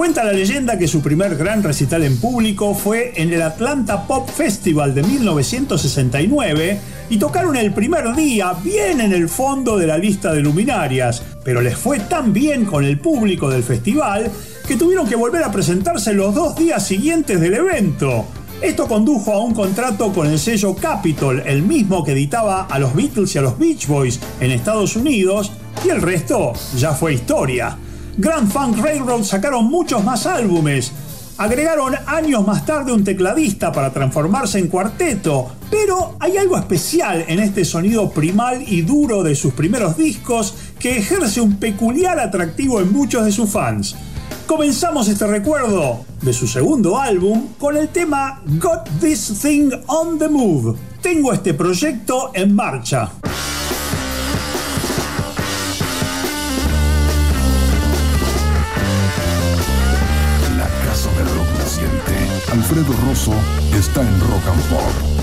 Cuenta 0.00 0.24
la 0.24 0.32
leyenda 0.32 0.78
que 0.78 0.88
su 0.88 1.02
primer 1.02 1.36
gran 1.36 1.62
recital 1.62 2.04
en 2.04 2.18
público 2.18 2.74
fue 2.74 3.12
en 3.16 3.34
el 3.34 3.42
Atlanta 3.42 4.06
Pop 4.06 4.30
Festival 4.30 4.94
de 4.94 5.02
1969 5.02 6.80
y 7.10 7.18
tocaron 7.18 7.54
el 7.54 7.74
primer 7.74 8.14
día 8.14 8.54
bien 8.64 9.02
en 9.02 9.12
el 9.12 9.28
fondo 9.28 9.76
de 9.76 9.86
la 9.86 9.98
lista 9.98 10.32
de 10.32 10.40
luminarias, 10.40 11.22
pero 11.44 11.60
les 11.60 11.76
fue 11.76 12.00
tan 12.00 12.32
bien 12.32 12.64
con 12.64 12.82
el 12.82 12.98
público 12.98 13.50
del 13.50 13.62
festival 13.62 14.30
que 14.66 14.78
tuvieron 14.78 15.06
que 15.06 15.16
volver 15.16 15.44
a 15.44 15.52
presentarse 15.52 16.14
los 16.14 16.34
dos 16.34 16.56
días 16.56 16.82
siguientes 16.86 17.38
del 17.38 17.52
evento. 17.52 18.24
Esto 18.62 18.88
condujo 18.88 19.34
a 19.34 19.44
un 19.44 19.52
contrato 19.52 20.14
con 20.14 20.28
el 20.28 20.38
sello 20.38 20.74
Capitol, 20.76 21.42
el 21.44 21.62
mismo 21.62 22.02
que 22.04 22.12
editaba 22.12 22.62
a 22.62 22.78
los 22.78 22.94
Beatles 22.94 23.34
y 23.34 23.38
a 23.38 23.42
los 23.42 23.58
Beach 23.58 23.86
Boys 23.86 24.18
en 24.40 24.50
Estados 24.50 24.96
Unidos, 24.96 25.52
y 25.84 25.90
el 25.90 26.00
resto 26.00 26.54
ya 26.78 26.94
fue 26.94 27.12
historia. 27.12 27.76
Grand 28.16 28.50
Funk 28.50 28.78
Railroad 28.78 29.24
sacaron 29.24 29.66
muchos 29.66 30.04
más 30.04 30.26
álbumes. 30.26 30.92
Agregaron 31.38 31.94
años 32.06 32.46
más 32.46 32.66
tarde 32.66 32.92
un 32.92 33.02
tecladista 33.02 33.72
para 33.72 33.92
transformarse 33.92 34.58
en 34.58 34.68
cuarteto, 34.68 35.48
pero 35.70 36.16
hay 36.20 36.36
algo 36.36 36.58
especial 36.58 37.24
en 37.28 37.38
este 37.38 37.64
sonido 37.64 38.10
primal 38.10 38.62
y 38.66 38.82
duro 38.82 39.22
de 39.22 39.34
sus 39.34 39.54
primeros 39.54 39.96
discos 39.96 40.54
que 40.78 40.98
ejerce 40.98 41.40
un 41.40 41.56
peculiar 41.56 42.18
atractivo 42.20 42.80
en 42.80 42.92
muchos 42.92 43.24
de 43.24 43.32
sus 43.32 43.48
fans. 43.48 43.96
Comenzamos 44.46 45.08
este 45.08 45.26
recuerdo 45.26 46.04
de 46.20 46.32
su 46.32 46.46
segundo 46.46 46.98
álbum 46.98 47.48
con 47.56 47.76
el 47.76 47.88
tema 47.88 48.42
Got 48.58 49.00
This 49.00 49.38
Thing 49.40 49.70
on 49.86 50.18
the 50.18 50.28
Move. 50.28 50.76
Tengo 51.00 51.32
este 51.32 51.54
proyecto 51.54 52.32
en 52.34 52.54
marcha. 52.54 53.10
Alfredo 62.70 62.92
Rosso 63.04 63.32
está 63.74 64.00
en 64.02 64.20
Rock 64.20 64.46
and 64.46 64.62
Pop. 64.68 65.19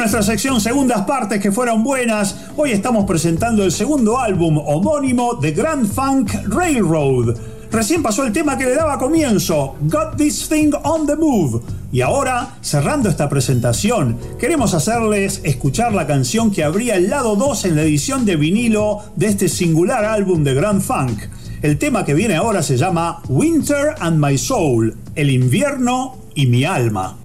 Nuestra 0.00 0.22
sección 0.22 0.62
Segundas 0.62 1.02
Partes 1.02 1.42
que 1.42 1.52
fueron 1.52 1.84
buenas, 1.84 2.34
hoy 2.56 2.70
estamos 2.70 3.04
presentando 3.04 3.62
el 3.62 3.70
segundo 3.70 4.18
álbum 4.18 4.56
homónimo 4.56 5.34
de 5.34 5.52
Grand 5.52 5.86
Funk 5.86 6.32
Railroad. 6.48 7.36
Recién 7.70 8.02
pasó 8.02 8.24
el 8.24 8.32
tema 8.32 8.56
que 8.56 8.64
le 8.64 8.76
daba 8.76 8.98
comienzo, 8.98 9.76
Got 9.82 10.16
This 10.16 10.48
Thing 10.48 10.72
on 10.84 11.06
the 11.06 11.16
Move. 11.16 11.60
Y 11.92 12.00
ahora, 12.00 12.56
cerrando 12.62 13.10
esta 13.10 13.28
presentación, 13.28 14.16
queremos 14.38 14.72
hacerles 14.72 15.42
escuchar 15.44 15.92
la 15.92 16.06
canción 16.06 16.50
que 16.50 16.64
abría 16.64 16.96
el 16.96 17.10
lado 17.10 17.36
2 17.36 17.66
en 17.66 17.76
la 17.76 17.82
edición 17.82 18.24
de 18.24 18.36
vinilo 18.36 19.00
de 19.16 19.26
este 19.26 19.50
singular 19.50 20.06
álbum 20.06 20.42
de 20.44 20.54
Grand 20.54 20.80
Funk. 20.80 21.24
El 21.60 21.76
tema 21.76 22.06
que 22.06 22.14
viene 22.14 22.36
ahora 22.36 22.62
se 22.62 22.78
llama 22.78 23.20
Winter 23.28 23.96
and 24.00 24.24
My 24.24 24.38
Soul, 24.38 24.96
el 25.14 25.28
invierno 25.28 26.16
y 26.34 26.46
mi 26.46 26.64
alma. 26.64 27.19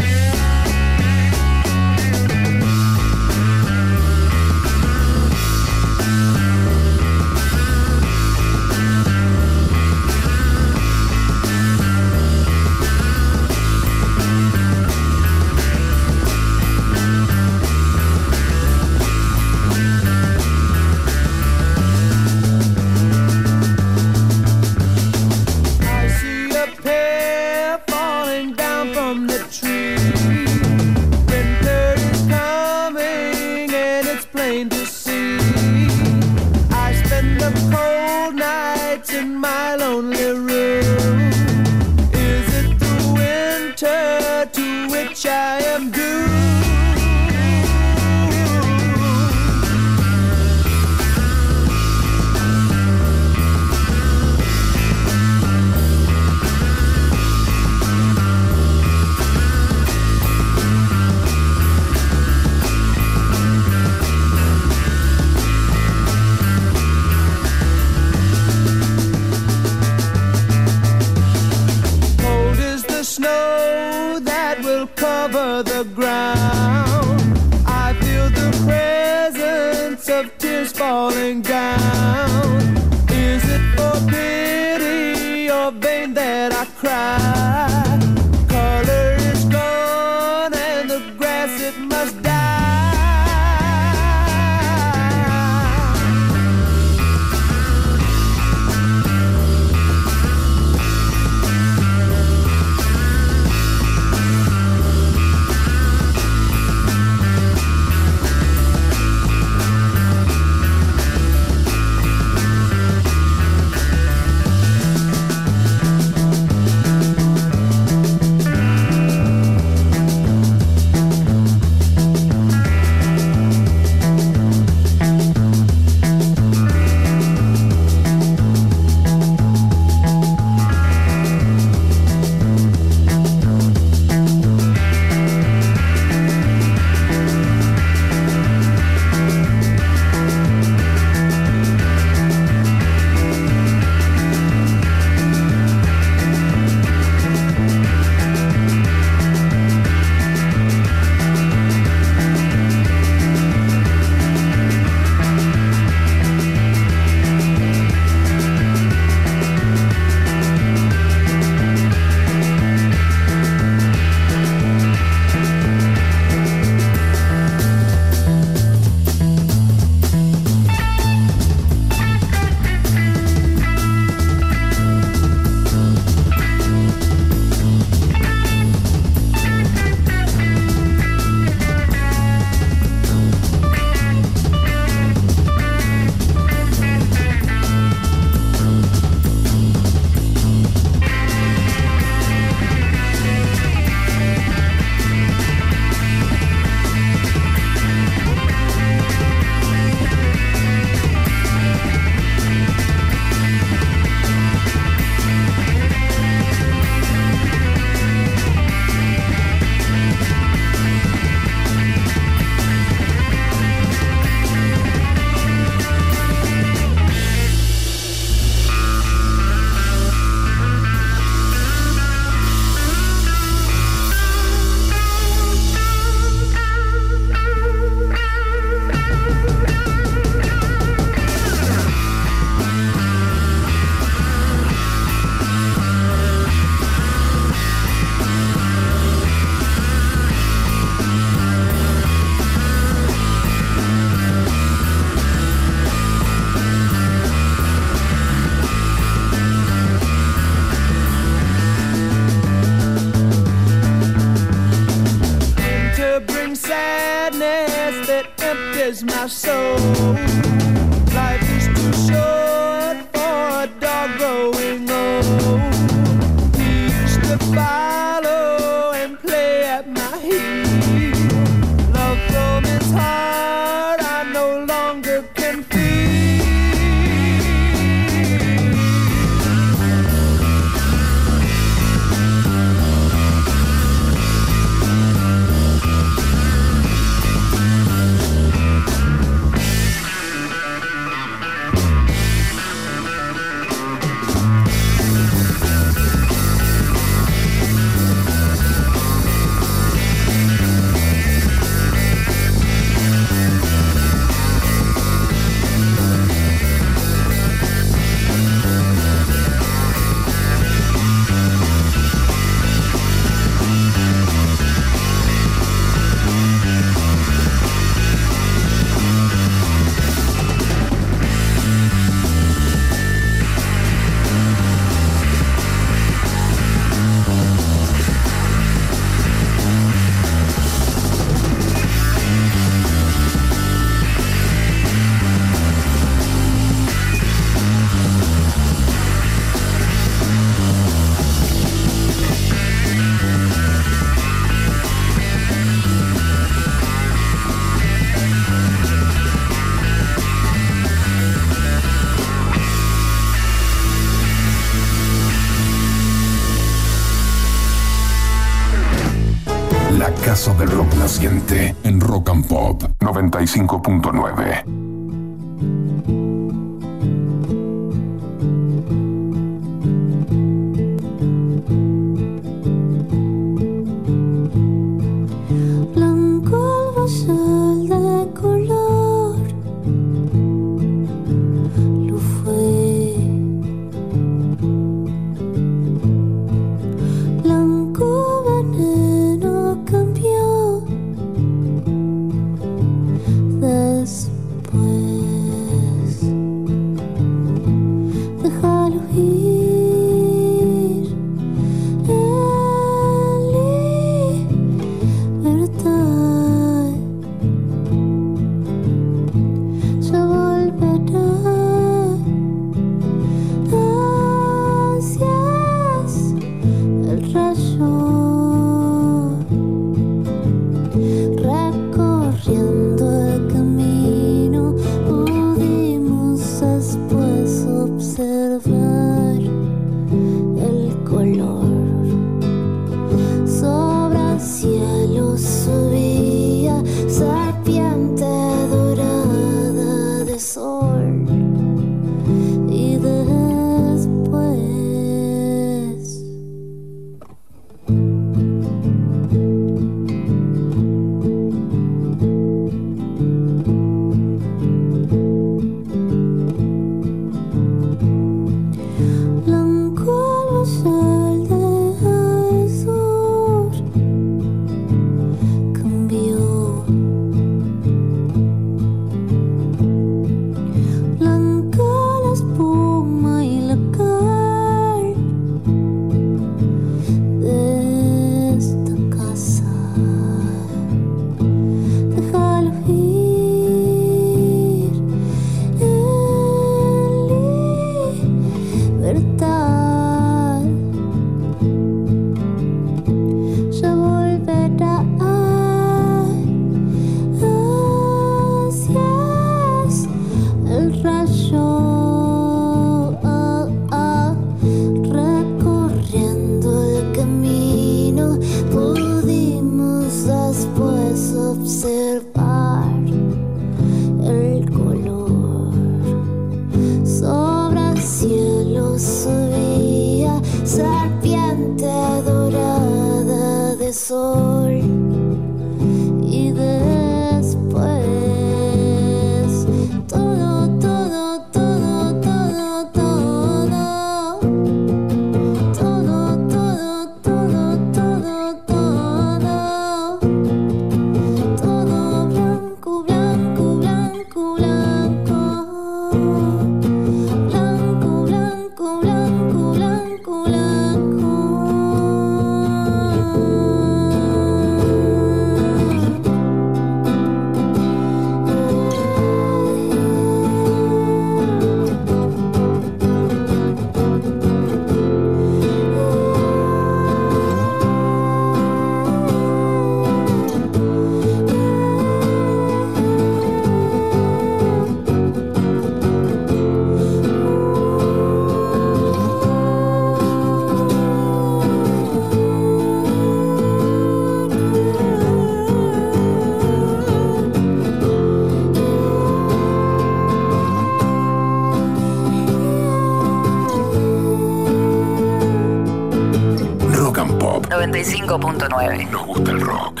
95.9. 598.38 599.10
Nos 599.10 599.26
gusta 599.26 599.50
el 599.50 599.60
rock. 599.60 600.00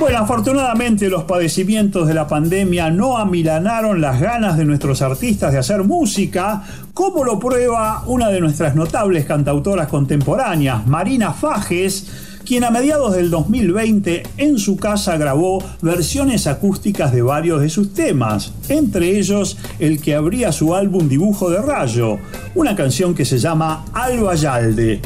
Bueno, 0.00 0.18
afortunadamente 0.18 1.08
los 1.08 1.24
padecimientos 1.24 2.06
de 2.06 2.14
la 2.14 2.28
pandemia 2.28 2.88
no 2.90 3.18
amilanaron 3.18 4.00
las 4.00 4.20
ganas 4.20 4.56
de 4.56 4.64
nuestros 4.64 5.02
artistas 5.02 5.52
de 5.52 5.58
hacer 5.58 5.82
música, 5.82 6.62
como 6.94 7.24
lo 7.24 7.38
prueba 7.40 8.04
una 8.06 8.28
de 8.28 8.40
nuestras 8.40 8.76
notables 8.76 9.24
cantautoras 9.24 9.88
contemporáneas, 9.88 10.86
Marina 10.86 11.32
Fajes, 11.32 12.06
quien 12.48 12.64
a 12.64 12.70
mediados 12.70 13.14
del 13.14 13.28
2020 13.28 14.22
en 14.38 14.58
su 14.58 14.76
casa 14.76 15.16
grabó 15.16 15.62
versiones 15.82 16.46
acústicas 16.46 17.12
de 17.12 17.20
varios 17.20 17.60
de 17.60 17.68
sus 17.68 17.92
temas, 17.92 18.52
entre 18.68 19.18
ellos 19.18 19.58
el 19.80 20.00
que 20.00 20.14
abría 20.14 20.52
su 20.52 20.74
álbum 20.74 21.08
Dibujo 21.08 21.50
de 21.50 21.60
Rayo, 21.60 22.18
una 22.54 22.74
canción 22.74 23.14
que 23.14 23.24
se 23.24 23.38
llama 23.38 23.84
Alba 23.92 24.34
Yalde. 24.36 25.02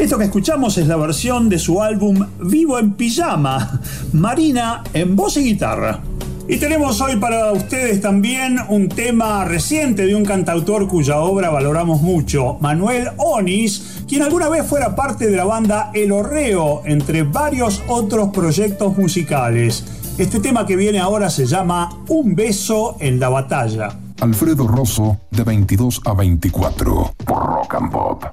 Esto 0.00 0.16
que 0.16 0.24
escuchamos 0.24 0.78
es 0.78 0.86
la 0.86 0.96
versión 0.96 1.50
de 1.50 1.58
su 1.58 1.82
álbum 1.82 2.26
Vivo 2.40 2.78
en 2.78 2.94
Pijama, 2.94 3.82
Marina 4.14 4.82
en 4.94 5.14
voz 5.14 5.36
y 5.36 5.44
guitarra. 5.44 6.00
Y 6.48 6.56
tenemos 6.56 7.02
hoy 7.02 7.16
para 7.16 7.52
ustedes 7.52 8.00
también 8.00 8.56
un 8.70 8.88
tema 8.88 9.44
reciente 9.44 10.06
de 10.06 10.14
un 10.14 10.24
cantautor 10.24 10.88
cuya 10.88 11.18
obra 11.18 11.50
valoramos 11.50 12.00
mucho, 12.00 12.56
Manuel 12.62 13.10
Onis, 13.18 14.02
quien 14.08 14.22
alguna 14.22 14.48
vez 14.48 14.66
fuera 14.66 14.96
parte 14.96 15.26
de 15.26 15.36
la 15.36 15.44
banda 15.44 15.90
El 15.92 16.12
Horreo, 16.12 16.80
entre 16.86 17.24
varios 17.24 17.82
otros 17.86 18.30
proyectos 18.30 18.96
musicales. 18.96 19.84
Este 20.16 20.40
tema 20.40 20.64
que 20.64 20.76
viene 20.76 20.98
ahora 20.98 21.28
se 21.28 21.44
llama 21.44 21.98
Un 22.08 22.34
beso 22.34 22.96
en 23.00 23.20
la 23.20 23.28
batalla. 23.28 23.90
Alfredo 24.22 24.66
Rosso, 24.66 25.18
de 25.30 25.44
22 25.44 26.00
a 26.06 26.14
24, 26.14 27.14
por 27.26 27.46
Rock 27.46 27.74
and 27.74 27.92
Pop. 27.92 28.24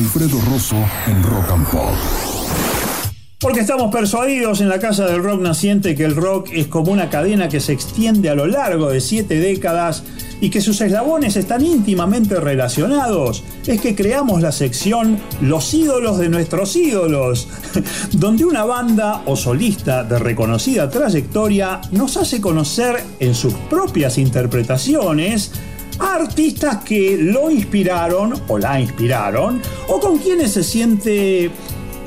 Alfredo 0.00 0.40
Rosso 0.50 0.76
en 1.08 1.22
Rock 1.22 1.50
and 1.50 1.66
Pop. 1.68 1.92
Porque 3.38 3.60
estamos 3.60 3.92
persuadidos 3.92 4.62
en 4.62 4.70
la 4.70 4.78
Casa 4.78 5.04
del 5.04 5.22
Rock 5.22 5.42
Naciente 5.42 5.94
que 5.94 6.04
el 6.04 6.16
rock 6.16 6.48
es 6.52 6.68
como 6.68 6.90
una 6.90 7.10
cadena 7.10 7.50
que 7.50 7.60
se 7.60 7.74
extiende 7.74 8.30
a 8.30 8.34
lo 8.34 8.46
largo 8.46 8.88
de 8.88 9.02
siete 9.02 9.38
décadas 9.38 10.02
y 10.40 10.48
que 10.48 10.62
sus 10.62 10.80
eslabones 10.80 11.36
están 11.36 11.64
íntimamente 11.64 12.40
relacionados, 12.40 13.44
es 13.66 13.78
que 13.82 13.94
creamos 13.94 14.40
la 14.40 14.52
sección 14.52 15.18
Los 15.42 15.74
ídolos 15.74 16.16
de 16.16 16.30
nuestros 16.30 16.76
ídolos, 16.76 17.48
donde 18.12 18.46
una 18.46 18.64
banda 18.64 19.22
o 19.26 19.36
solista 19.36 20.02
de 20.02 20.18
reconocida 20.18 20.88
trayectoria 20.88 21.82
nos 21.92 22.16
hace 22.16 22.40
conocer 22.40 23.02
en 23.18 23.34
sus 23.34 23.52
propias 23.52 24.16
interpretaciones 24.16 25.52
artistas 26.00 26.78
que 26.84 27.16
lo 27.16 27.50
inspiraron 27.50 28.34
o 28.48 28.58
la 28.58 28.80
inspiraron 28.80 29.60
o 29.88 30.00
con 30.00 30.18
quienes 30.18 30.52
se 30.52 30.64
siente 30.64 31.50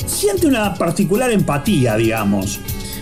siente 0.05 0.47
una 0.47 0.73
particular 0.73 1.31
empatía, 1.31 1.95
digamos. 1.95 2.59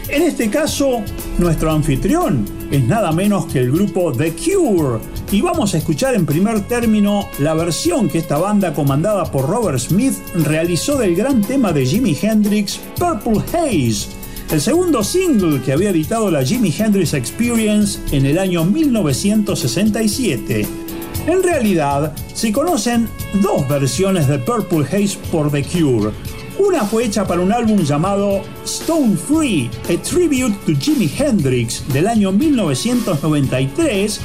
En 0.08 0.24
este 0.24 0.50
caso, 0.50 1.02
nuestro 1.38 1.72
anfitrión 1.72 2.46
es 2.70 2.84
nada 2.84 3.14
menos 3.14 3.46
que 3.46 3.60
el 3.60 3.72
grupo 3.72 4.12
The 4.12 4.34
Cure. 4.34 5.00
Y 5.32 5.42
vamos 5.42 5.74
a 5.74 5.78
escuchar 5.78 6.16
en 6.16 6.26
primer 6.26 6.68
término 6.68 7.30
la 7.40 7.54
versión 7.54 8.10
que 8.10 8.18
esta 8.18 8.38
banda 8.38 8.74
comandada 8.74 9.32
por 9.32 9.50
Robert 9.50 9.80
Smith 9.80 10.16
realizó 10.36 10.98
del 10.98 11.16
gran 11.16 11.40
tema 11.42 11.72
de 11.72 11.86
Jimi 11.86 12.18
Hendrix, 12.22 12.78
Purple 12.98 13.42
Haze, 13.54 14.10
el 14.52 14.60
segundo 14.60 15.02
single 15.02 15.62
que 15.62 15.72
había 15.72 15.92
editado 15.92 16.30
la 16.30 16.44
Jimi 16.44 16.76
Hendrix 16.78 17.14
Experience 17.14 18.00
en 18.12 18.26
el 18.26 18.38
año 18.38 18.66
1967. 18.66 20.81
En 21.28 21.44
realidad, 21.44 22.14
se 22.34 22.52
conocen 22.52 23.08
dos 23.42 23.68
versiones 23.68 24.28
de 24.28 24.40
Purple 24.40 24.86
Haze 24.86 25.20
por 25.32 25.52
The 25.52 25.64
Cure. 25.64 26.12
Una 26.58 26.84
fue 26.84 27.06
hecha 27.06 27.26
para 27.28 27.42
un 27.42 27.52
álbum 27.52 27.80
llamado 27.84 28.42
Stone 28.66 29.16
Free, 29.16 29.70
a 29.84 30.02
tribute 30.02 30.56
to 30.66 30.74
Jimi 30.80 31.12
Hendrix 31.16 31.88
del 31.94 32.08
año 32.08 32.32
1993, 32.32 34.20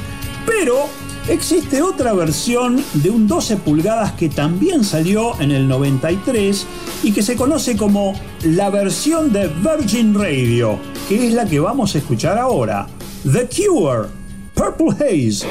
pero 0.45 0.87
existe 1.29 1.83
otra 1.83 2.13
versión 2.13 2.83
de 2.95 3.11
un 3.11 3.27
12 3.27 3.57
pulgadas 3.57 4.13
que 4.13 4.29
también 4.29 4.83
salió 4.83 5.39
en 5.39 5.51
el 5.51 5.67
93 5.67 6.65
y 7.03 7.11
que 7.11 7.21
se 7.21 7.35
conoce 7.35 7.77
como 7.77 8.13
la 8.43 8.71
versión 8.71 9.31
de 9.31 9.47
Virgin 9.47 10.15
Radio, 10.15 10.79
que 11.07 11.27
es 11.27 11.33
la 11.33 11.45
que 11.45 11.59
vamos 11.59 11.93
a 11.93 11.99
escuchar 11.99 12.39
ahora. 12.39 12.87
The 13.23 13.47
Cure, 13.47 14.07
Purple 14.55 14.95
Haze. 14.99 15.47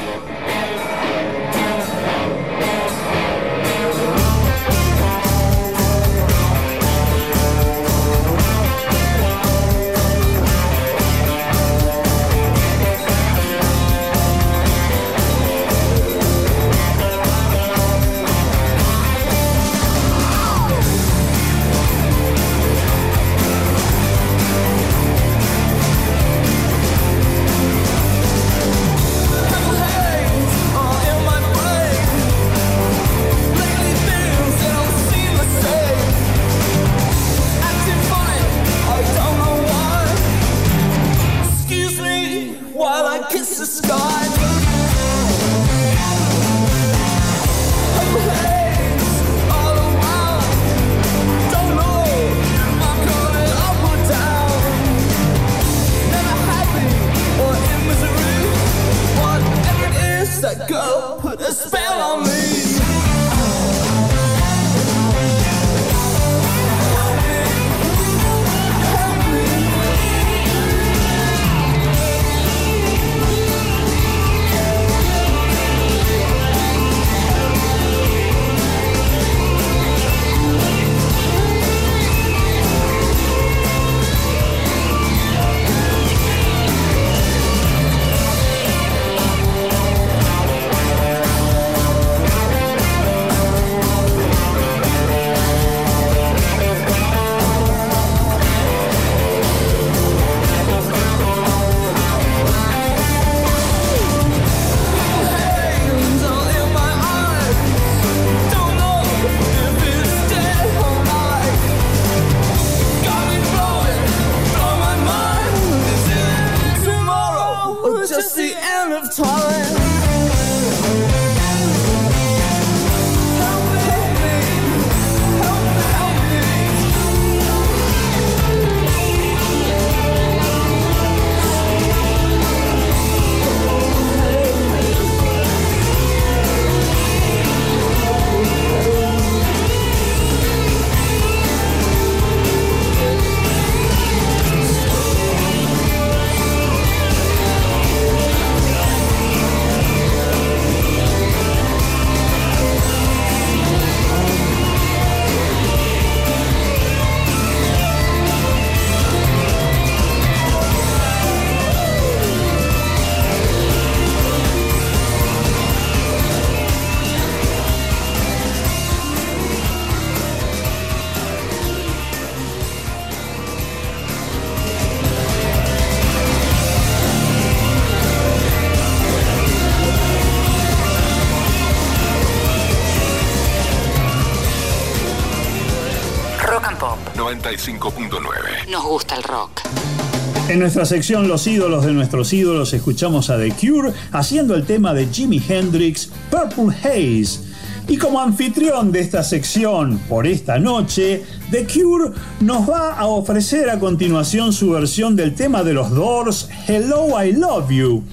Nuestra 190.67 190.83
sección 190.83 191.29
Los 191.29 191.47
ídolos 191.47 191.85
de 191.85 191.93
nuestros 191.93 192.33
ídolos 192.33 192.73
escuchamos 192.73 193.29
a 193.29 193.37
The 193.37 193.53
Cure 193.53 193.93
haciendo 194.11 194.53
el 194.53 194.65
tema 194.65 194.93
de 194.93 195.07
Jimi 195.07 195.41
Hendrix, 195.47 196.09
Purple 196.29 196.75
Haze. 196.75 197.39
Y 197.87 197.95
como 197.95 198.19
anfitrión 198.19 198.91
de 198.91 198.99
esta 198.99 199.23
sección 199.23 199.97
por 200.09 200.27
esta 200.27 200.59
noche, 200.59 201.23
The 201.51 201.65
Cure 201.67 202.11
nos 202.41 202.69
va 202.69 202.95
a 202.95 203.05
ofrecer 203.05 203.69
a 203.69 203.79
continuación 203.79 204.51
su 204.51 204.71
versión 204.71 205.15
del 205.15 205.35
tema 205.35 205.63
de 205.63 205.71
los 205.71 205.89
Doors, 205.89 206.49
Hello 206.67 207.23
I 207.23 207.31
Love 207.31 207.71
You. 207.71 208.03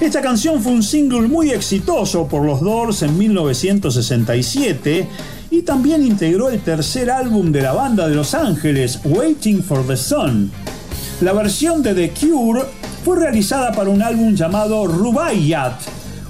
Esta 0.00 0.20
canción 0.20 0.60
fue 0.60 0.72
un 0.72 0.82
single 0.82 1.28
muy 1.28 1.50
exitoso 1.50 2.26
por 2.26 2.44
los 2.44 2.60
Doors 2.60 3.02
en 3.02 3.16
1967 3.16 5.06
y 5.52 5.62
también 5.62 6.04
integró 6.04 6.48
el 6.48 6.58
tercer 6.58 7.08
álbum 7.08 7.52
de 7.52 7.62
la 7.62 7.72
banda 7.72 8.08
de 8.08 8.16
Los 8.16 8.34
Ángeles, 8.34 8.98
Waiting 9.04 9.62
for 9.62 9.86
the 9.86 9.96
Sun. 9.96 10.50
La 11.20 11.34
versión 11.34 11.82
de 11.82 11.94
The 11.94 12.14
Cure 12.18 12.62
fue 13.04 13.18
realizada 13.18 13.72
para 13.72 13.90
un 13.90 14.00
álbum 14.00 14.34
llamado 14.34 14.86
Rubaiyat, 14.86 15.78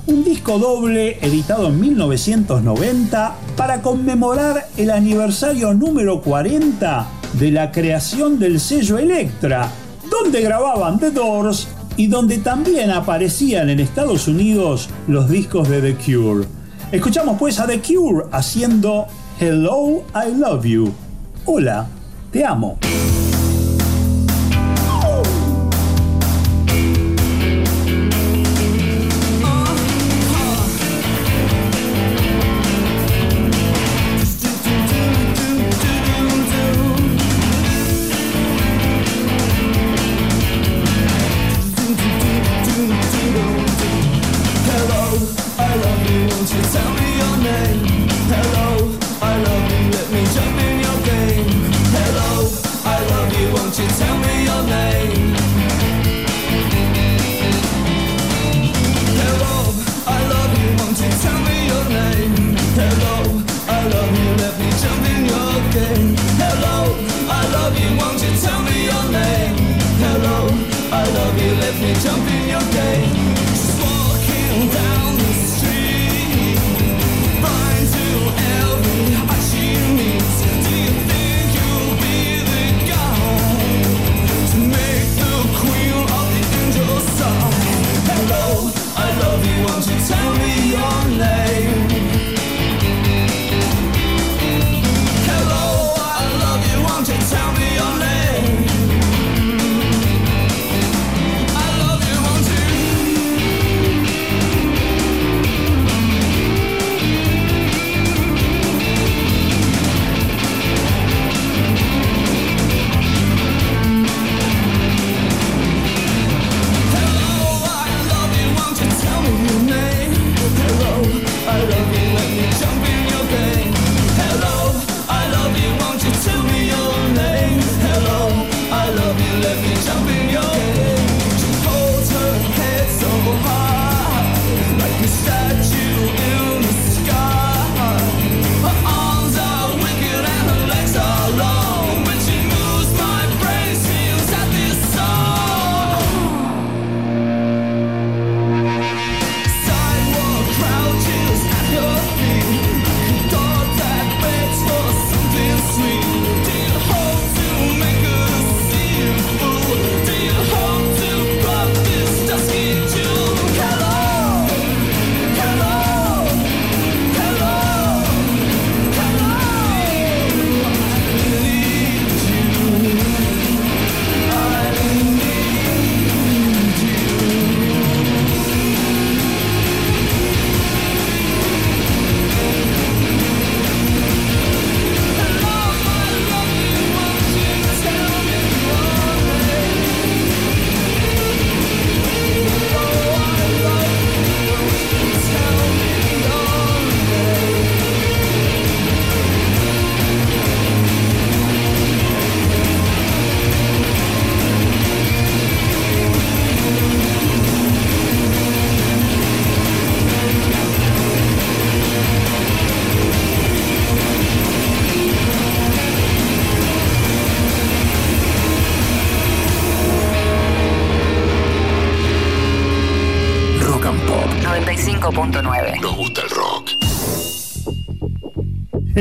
un 0.08 0.24
disco 0.24 0.58
doble 0.58 1.16
editado 1.24 1.68
en 1.68 1.78
1990 1.78 3.36
para 3.56 3.82
conmemorar 3.82 4.66
el 4.76 4.90
aniversario 4.90 5.74
número 5.74 6.20
40 6.20 7.06
de 7.34 7.52
la 7.52 7.70
creación 7.70 8.40
del 8.40 8.58
sello 8.58 8.98
Elektra, 8.98 9.68
donde 10.10 10.40
grababan 10.40 10.98
The 10.98 11.12
Doors 11.12 11.68
y 11.96 12.08
donde 12.08 12.38
también 12.38 12.90
aparecían 12.90 13.70
en 13.70 13.78
Estados 13.78 14.26
Unidos 14.26 14.88
los 15.06 15.30
discos 15.30 15.68
de 15.68 15.82
The 15.82 15.94
Cure. 15.94 16.48
Escuchamos 16.90 17.38
pues 17.38 17.60
a 17.60 17.66
The 17.68 17.80
Cure 17.80 18.26
haciendo 18.32 19.06
Hello, 19.38 20.02
I 20.16 20.36
Love 20.36 20.64
You. 20.64 20.92
Hola, 21.44 21.86
te 22.32 22.44
amo. 22.44 22.76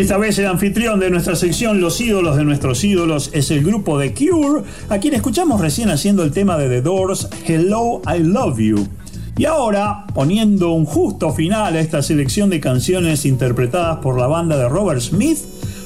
Esta 0.10 0.18
vez 0.18 0.40
el 0.40 0.48
anfitrión 0.48 1.00
de 1.00 1.12
nuestra 1.12 1.36
sección 1.36 1.80
Los 1.80 2.02
ídolos 2.02 2.36
de 2.36 2.44
nuestros 2.44 2.84
ídolos 2.84 3.30
es 3.32 3.52
el 3.52 3.64
grupo 3.64 4.00
The 4.00 4.12
Cure, 4.16 4.64
a 4.90 4.98
quien 4.98 5.14
escuchamos 5.14 5.62
recién 5.62 5.92
haciendo 5.92 6.24
el 6.24 6.32
tema 6.32 6.58
de 6.58 6.68
The 6.68 6.82
Doors, 6.82 7.30
Hello, 7.46 8.02
I 8.08 8.24
Love 8.24 8.58
You. 8.58 8.88
Y 9.38 9.46
ahora, 9.46 10.08
poniendo 10.16 10.72
un 10.72 10.86
justo 10.86 11.32
final 11.32 11.76
a 11.76 11.80
esta 11.80 12.02
selección 12.02 12.50
de 12.50 12.60
canciones 12.60 13.24
interpretadas 13.24 14.00
por 14.00 14.18
la 14.18 14.26
banda 14.26 14.58
de 14.58 14.68
Robert 14.68 15.00
Smith, 15.00 15.38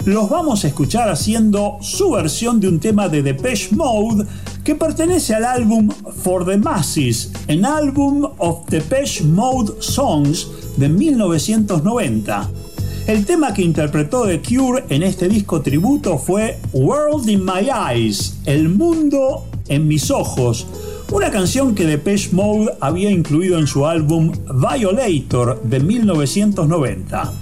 los 0.05 0.29
vamos 0.29 0.63
a 0.63 0.69
escuchar 0.69 1.09
haciendo 1.09 1.79
su 1.81 2.11
versión 2.11 2.61
de 2.61 2.69
un 2.69 2.79
tema 2.79 3.09
de 3.09 3.23
Depeche 3.23 3.75
Mode 3.75 4.25
que 4.63 4.75
pertenece 4.75 5.35
al 5.35 5.43
álbum 5.43 5.89
For 6.23 6.45
the 6.45 6.55
Masses, 6.55 7.33
en 7.49 7.65
álbum 7.65 8.23
of 8.37 8.69
Depeche 8.69 9.25
Mode 9.25 9.73
Songs 9.81 10.47
de 10.77 10.87
1990. 10.87 12.62
El 13.05 13.25
tema 13.25 13.53
que 13.53 13.61
interpretó 13.61 14.25
The 14.25 14.41
Cure 14.41 14.85
en 14.87 15.03
este 15.03 15.27
disco 15.27 15.61
tributo 15.61 16.17
fue 16.17 16.57
World 16.71 17.29
in 17.29 17.43
My 17.43 17.67
Eyes, 17.69 18.37
El 18.45 18.69
mundo 18.69 19.45
en 19.67 19.89
mis 19.89 20.09
ojos, 20.09 20.65
una 21.11 21.29
canción 21.29 21.75
que 21.75 21.85
Depeche 21.85 22.29
Mode 22.31 22.71
había 22.79 23.11
incluido 23.11 23.59
en 23.59 23.67
su 23.67 23.85
álbum 23.85 24.31
Violator 24.53 25.61
de 25.63 25.81
1990. 25.81 27.33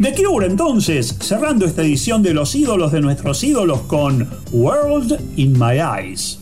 The 0.00 0.14
Cure 0.14 0.46
entonces, 0.46 1.14
cerrando 1.20 1.66
esta 1.66 1.82
edición 1.82 2.22
de 2.22 2.32
los 2.32 2.54
ídolos 2.54 2.90
de 2.90 3.02
nuestros 3.02 3.44
ídolos 3.44 3.80
con 3.82 4.26
World 4.52 5.20
in 5.36 5.52
My 5.52 5.76
Eyes. 5.80 6.38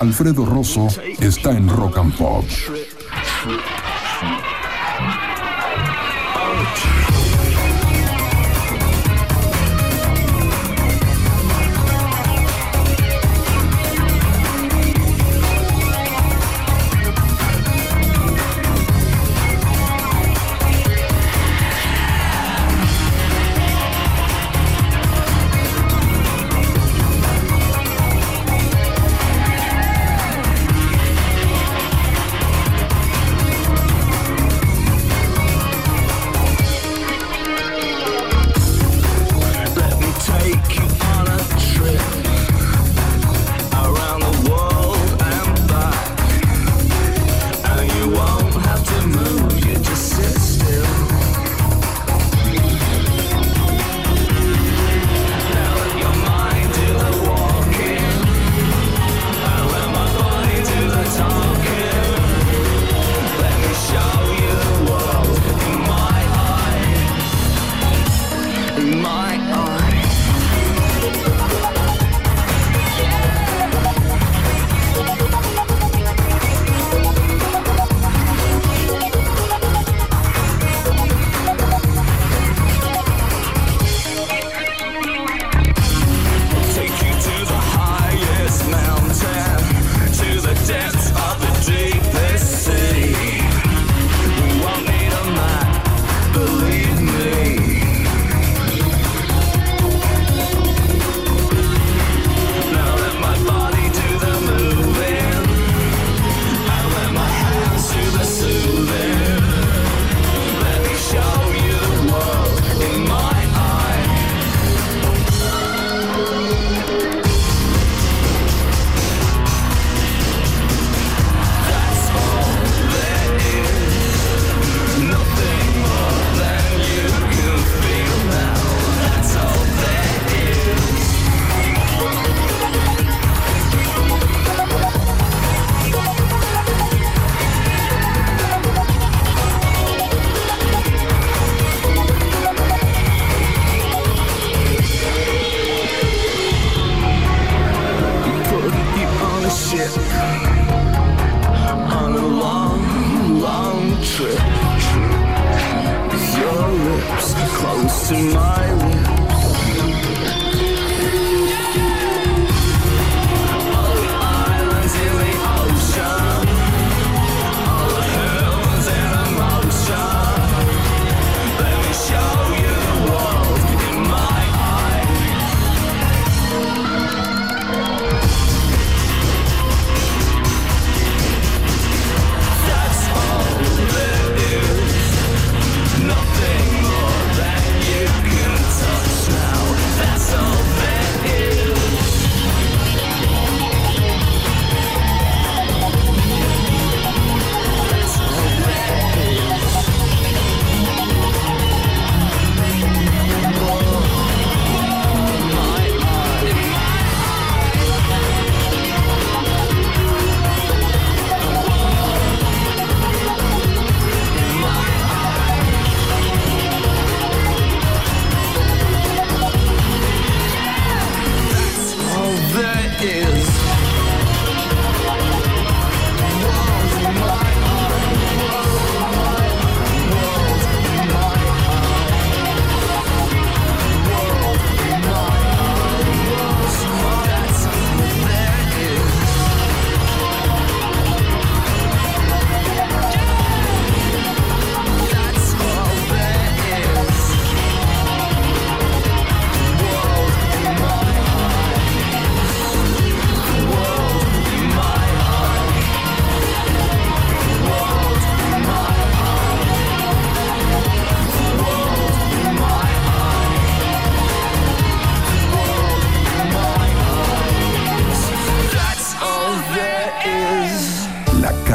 Alfredo 0.00 0.44
Rosso 0.44 0.88
está 1.20 1.52
en 1.52 1.68
Rock 1.68 1.98
and 1.98 2.14
Pop. 2.16 2.44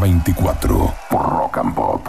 24 0.00 0.94
por 1.10 1.30
Rock 1.30 1.58
and 1.58 1.74
Pop. 1.74 2.08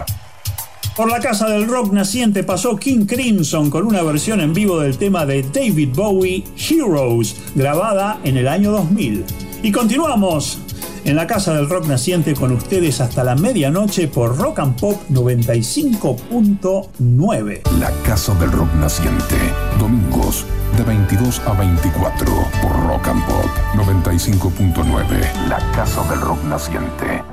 Por 0.96 1.10
la 1.10 1.20
casa 1.20 1.48
del 1.48 1.68
rock 1.68 1.92
naciente 1.92 2.44
pasó 2.44 2.76
King 2.76 3.06
Crimson 3.06 3.70
con 3.70 3.86
una 3.86 4.02
versión 4.02 4.40
en 4.40 4.52
vivo 4.52 4.80
del 4.80 4.98
tema 4.98 5.24
de 5.24 5.42
David 5.42 5.94
Bowie, 5.94 6.44
Heroes, 6.56 7.34
grabada 7.54 8.20
en 8.24 8.36
el 8.36 8.46
año 8.46 8.72
2000. 8.72 9.24
Y 9.62 9.72
continuamos 9.72 10.58
en 11.04 11.16
la 11.16 11.26
casa 11.26 11.52
del 11.54 11.68
rock 11.68 11.86
naciente 11.86 12.34
con 12.34 12.52
ustedes 12.52 13.00
hasta 13.00 13.24
la 13.24 13.34
medianoche 13.34 14.06
por 14.06 14.36
Rock 14.36 14.60
and 14.60 14.78
Pop 14.78 15.00
95.9. 15.10 17.62
La 17.78 17.90
Casa 18.04 18.34
del 18.34 18.52
Rock 18.52 18.72
Naciente. 18.74 19.34
Domingos 19.78 20.44
de 20.76 20.84
22 20.84 21.40
a 21.46 21.54
24 21.54 22.26
por 22.60 22.70
Rock 22.86 23.08
and 23.08 23.24
Pop 23.26 23.46
95.9. 23.74 25.48
La 25.48 25.58
Casa 25.72 26.02
del 26.10 26.20
Rock 26.20 26.44
Naciente. 26.44 27.31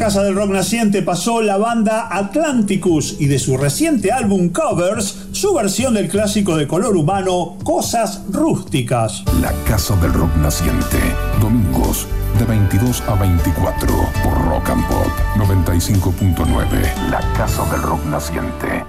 Casa 0.00 0.22
del 0.22 0.34
Rock 0.34 0.48
Naciente 0.52 1.02
pasó 1.02 1.42
la 1.42 1.58
banda 1.58 2.08
Atlanticus 2.10 3.16
y 3.18 3.26
de 3.26 3.38
su 3.38 3.58
reciente 3.58 4.10
álbum 4.10 4.48
Covers, 4.48 5.26
su 5.32 5.52
versión 5.52 5.92
del 5.92 6.08
clásico 6.08 6.56
de 6.56 6.66
color 6.66 6.96
humano 6.96 7.58
Cosas 7.64 8.22
Rústicas. 8.30 9.22
La 9.42 9.52
Casa 9.68 9.94
del 9.96 10.14
Rock 10.14 10.34
Naciente. 10.36 10.96
Domingos 11.42 12.06
de 12.38 12.46
22 12.46 13.02
a 13.08 13.14
24 13.14 13.88
por 14.24 14.44
Rock 14.46 14.70
and 14.70 14.88
Pop 14.88 15.06
95.9. 15.36 17.10
La 17.10 17.20
Casa 17.36 17.70
del 17.70 17.82
Rock 17.82 18.02
Naciente. 18.06 18.86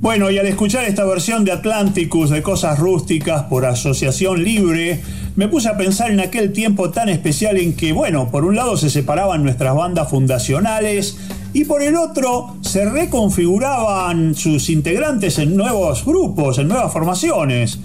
Bueno, 0.00 0.30
y 0.30 0.38
al 0.38 0.46
escuchar 0.46 0.84
esta 0.84 1.04
versión 1.04 1.44
de 1.44 1.52
Atlanticus 1.52 2.30
de 2.30 2.42
Cosas 2.42 2.78
Rústicas 2.78 3.44
por 3.44 3.64
Asociación 3.64 4.42
Libre, 4.42 5.00
me 5.36 5.48
puse 5.48 5.68
a 5.68 5.76
pensar 5.76 6.10
en 6.10 6.20
aquel 6.20 6.52
tiempo 6.52 6.90
tan 6.90 7.10
especial 7.10 7.58
en 7.58 7.76
que, 7.76 7.92
bueno, 7.92 8.30
por 8.30 8.44
un 8.44 8.56
lado 8.56 8.76
se 8.76 8.88
separaban 8.88 9.44
nuestras 9.44 9.74
bandas 9.74 10.08
fundacionales 10.08 11.18
y 11.52 11.64
por 11.64 11.82
el 11.82 11.94
otro 11.96 12.56
se 12.62 12.86
reconfiguraban 12.86 14.34
sus 14.34 14.70
integrantes 14.70 15.38
en 15.38 15.54
nuevos 15.54 16.04
grupos, 16.04 16.58
en 16.58 16.68
nuevas 16.68 16.92
formaciones. 16.92 17.78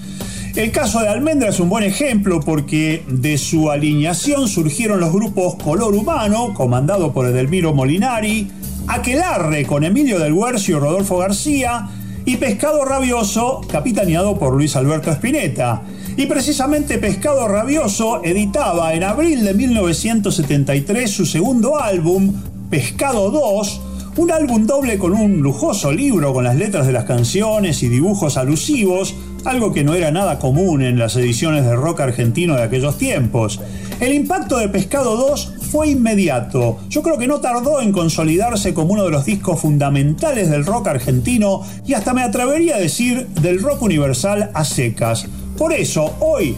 El 0.55 0.71
caso 0.71 1.01
de 1.01 1.09
Almendra 1.09 1.49
es 1.49 1.59
un 1.59 1.69
buen 1.69 1.83
ejemplo 1.83 2.39
porque 2.39 3.03
de 3.07 3.37
su 3.37 3.69
alineación 3.69 4.47
surgieron 4.47 4.99
los 5.01 5.11
grupos 5.11 5.55
Color 5.55 5.93
Humano, 5.93 6.53
comandado 6.53 7.13
por 7.13 7.27
Edelmiro 7.27 7.73
Molinari, 7.73 8.49
Aquelarre 8.87 9.65
con 9.65 9.83
Emilio 9.83 10.19
del 10.19 10.33
Huercio 10.33 10.77
y 10.77 10.79
Rodolfo 10.79 11.17
García, 11.17 11.87
y 12.25 12.37
Pescado 12.37 12.85
Rabioso, 12.85 13.61
capitaneado 13.69 14.37
por 14.37 14.53
Luis 14.53 14.75
Alberto 14.75 15.11
Spinetta. 15.11 15.81
Y 16.17 16.25
precisamente 16.25 16.97
Pescado 16.97 17.47
Rabioso 17.47 18.23
editaba 18.23 18.93
en 18.93 19.03
abril 19.03 19.43
de 19.43 19.53
1973 19.53 21.09
su 21.09 21.25
segundo 21.25 21.81
álbum, 21.81 22.33
Pescado 22.69 23.31
2, 23.31 23.81
un 24.17 24.29
álbum 24.29 24.65
doble 24.65 24.97
con 24.97 25.13
un 25.13 25.39
lujoso 25.41 25.91
libro 25.91 26.33
con 26.33 26.43
las 26.43 26.57
letras 26.57 26.85
de 26.85 26.91
las 26.91 27.05
canciones 27.05 27.81
y 27.81 27.87
dibujos 27.87 28.35
alusivos, 28.35 29.15
algo 29.45 29.71
que 29.71 29.85
no 29.85 29.93
era 29.93 30.11
nada 30.11 30.37
común 30.37 30.81
en 30.81 30.99
las 30.99 31.15
ediciones 31.15 31.63
de 31.63 31.75
rock 31.75 32.01
argentino 32.01 32.55
de 32.55 32.63
aquellos 32.63 32.97
tiempos. 32.97 33.61
El 34.01 34.13
impacto 34.13 34.57
de 34.57 34.67
Pescado 34.67 35.15
2 35.15 35.53
fue 35.71 35.89
inmediato. 35.89 36.79
Yo 36.89 37.01
creo 37.01 37.17
que 37.17 37.27
no 37.27 37.39
tardó 37.39 37.81
en 37.81 37.93
consolidarse 37.93 38.73
como 38.73 38.93
uno 38.93 39.05
de 39.05 39.11
los 39.11 39.25
discos 39.25 39.61
fundamentales 39.61 40.49
del 40.49 40.65
rock 40.65 40.87
argentino 40.87 41.61
y 41.85 41.93
hasta 41.93 42.13
me 42.13 42.23
atrevería 42.23 42.75
a 42.75 42.79
decir 42.79 43.27
del 43.27 43.61
rock 43.61 43.81
universal 43.81 44.51
a 44.53 44.65
secas. 44.65 45.27
Por 45.57 45.73
eso, 45.73 46.15
hoy 46.19 46.55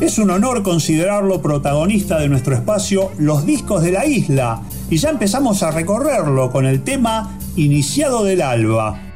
es 0.00 0.18
un 0.18 0.30
honor 0.30 0.62
considerarlo 0.62 1.40
protagonista 1.40 2.18
de 2.18 2.28
nuestro 2.28 2.54
espacio 2.54 3.12
Los 3.18 3.46
Discos 3.46 3.82
de 3.82 3.92
la 3.92 4.04
Isla 4.04 4.62
y 4.90 4.96
ya 4.96 5.10
empezamos 5.10 5.62
a 5.62 5.70
recorrerlo 5.70 6.50
con 6.50 6.66
el 6.66 6.82
tema 6.82 7.38
Iniciado 7.56 8.24
del 8.24 8.42
Alba. 8.42 9.11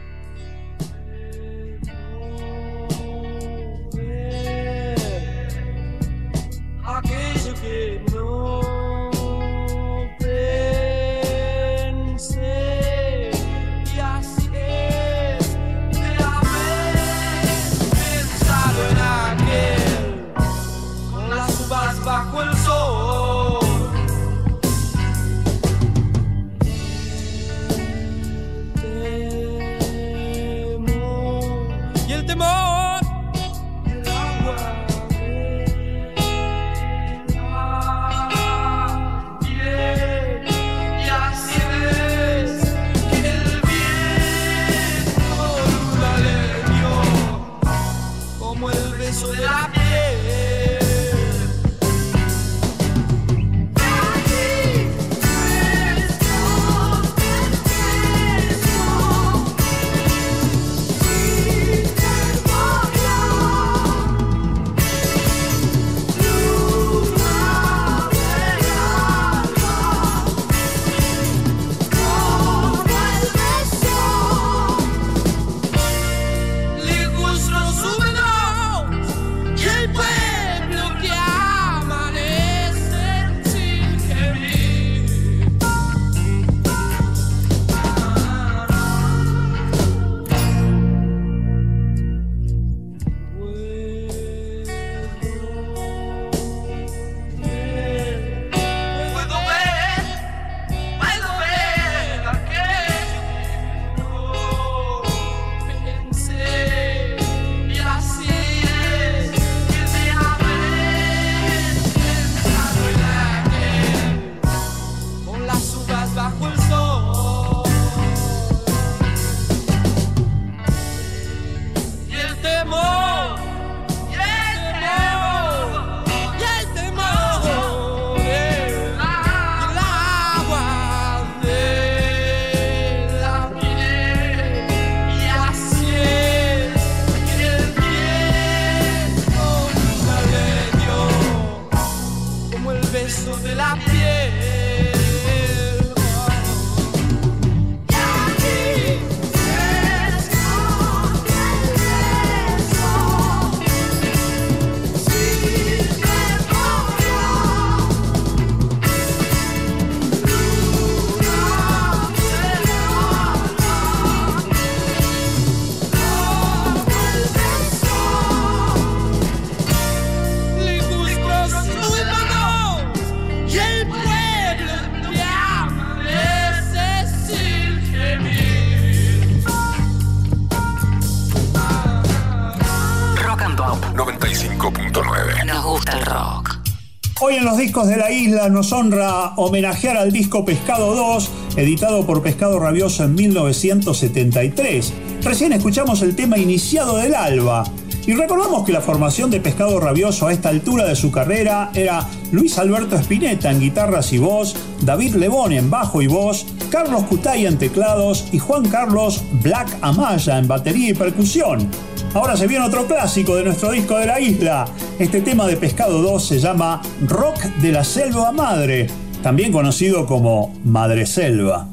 Los 187.47 187.59
discos 187.59 187.87
de 187.87 187.97
la 187.97 188.11
isla 188.11 188.49
nos 188.49 188.73
honra 188.73 189.33
homenajear 189.37 189.97
al 189.97 190.11
disco 190.11 190.45
Pescado 190.45 190.97
2, 190.97 191.31
editado 191.55 192.05
por 192.05 192.21
Pescado 192.21 192.59
Rabioso 192.59 193.05
en 193.05 193.15
1973. 193.15 194.93
Recién 195.23 195.53
escuchamos 195.53 196.03
el 196.03 196.17
tema 196.17 196.39
iniciado 196.39 196.97
del 196.97 197.15
Alba. 197.15 197.63
Y 198.05 198.15
recordamos 198.15 198.65
que 198.65 198.73
la 198.73 198.81
formación 198.81 199.31
de 199.31 199.39
Pescado 199.39 199.79
Rabioso 199.79 200.27
a 200.27 200.33
esta 200.33 200.49
altura 200.49 200.87
de 200.87 200.97
su 200.97 201.13
carrera 201.13 201.71
era 201.73 202.09
Luis 202.33 202.59
Alberto 202.59 202.97
Spinetta 202.97 203.53
en 203.53 203.61
guitarras 203.61 204.13
y 204.13 204.19
voz, 204.19 204.57
David 204.83 205.15
Lebón 205.15 205.53
en 205.53 205.71
bajo 205.71 206.03
y 206.03 206.09
voz, 206.09 206.47
Carlos 206.71 207.05
Cutay 207.05 207.47
en 207.47 207.59
teclados 207.59 208.27
y 208.33 208.41
Juan 208.41 208.69
Carlos 208.69 209.23
Black 209.45 209.69
Amaya 209.83 210.39
en 210.39 210.49
batería 210.49 210.89
y 210.89 210.95
percusión. 210.95 211.71
Ahora 212.13 212.37
se 212.37 212.47
viene 212.47 212.65
otro 212.65 212.87
clásico 212.87 213.37
de 213.37 213.45
nuestro 213.45 213.71
disco 213.71 213.99
de 213.99 214.07
la 214.07 214.19
isla. 214.19 214.67
Este 214.99 215.21
tema 215.21 215.47
de 215.47 215.59
Pescado 215.59 216.01
2 216.01 216.25
se 216.25 216.39
llama 216.39 216.81
Rock 217.07 217.39
de 217.61 217.71
la 217.71 217.85
Selva 217.85 218.33
Madre, 218.33 218.87
también 219.23 219.53
conocido 219.53 220.07
como 220.07 220.55
Madre 220.65 221.05
Selva. 221.05 221.69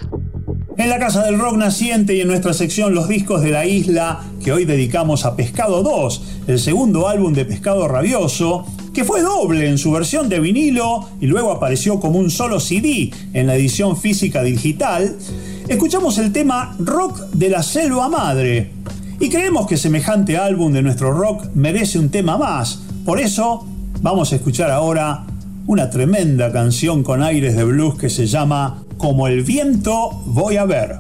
En 0.79 0.91
la 0.91 0.99
Casa 0.99 1.25
del 1.25 1.39
Rock 1.39 1.57
Naciente 1.57 2.15
y 2.15 2.21
en 2.21 2.29
nuestra 2.29 2.53
sección 2.53 2.95
Los 2.95 3.09
Discos 3.09 3.41
de 3.41 3.51
la 3.51 3.65
Isla, 3.65 4.21
que 4.45 4.53
hoy 4.53 4.67
dedicamos 4.67 5.25
a 5.25 5.35
Pescado 5.35 5.83
2, 5.83 6.23
el 6.49 6.59
segundo 6.59 7.09
álbum 7.09 7.33
de 7.33 7.47
Pescado 7.47 7.89
Rabioso, 7.89 8.67
que 8.93 9.05
fue 9.05 9.23
doble 9.23 9.69
en 9.69 9.79
su 9.79 9.91
versión 9.91 10.29
de 10.29 10.39
vinilo 10.39 11.09
y 11.21 11.27
luego 11.27 11.51
apareció 11.51 11.99
como 11.99 12.19
un 12.19 12.31
solo 12.31 12.61
CD 12.61 13.11
en 13.33 13.47
la 13.47 13.57
edición 13.57 13.97
física 13.97 14.43
digital, 14.43 15.17
escuchamos 15.67 16.19
el 16.19 16.33
tema 16.33 16.77
Rock 16.79 17.21
de 17.33 17.49
la 17.49 17.63
Selva 17.63 18.09
Madre. 18.09 18.73
Y 19.19 19.31
creemos 19.31 19.67
que 19.67 19.79
semejante 19.79 20.37
álbum 20.37 20.75
de 20.75 20.83
nuestro 20.83 21.11
rock 21.13 21.47
merece 21.55 21.99
un 21.99 22.11
tema 22.11 22.37
más. 22.37 22.83
Por 23.07 23.19
eso 23.19 23.67
vamos 24.03 24.31
a 24.33 24.37
escuchar 24.37 24.71
ahora 24.71 25.25
una 25.67 25.89
tremenda 25.89 26.53
canción 26.53 27.03
con 27.03 27.23
aires 27.23 27.57
de 27.57 27.65
blues 27.65 27.97
que 27.97 28.11
se 28.11 28.27
llama 28.27 28.86
Como 28.99 29.27
el 29.27 29.43
viento 29.43 30.11
voy 30.25 30.57
a 30.57 30.65
ver. 30.65 30.99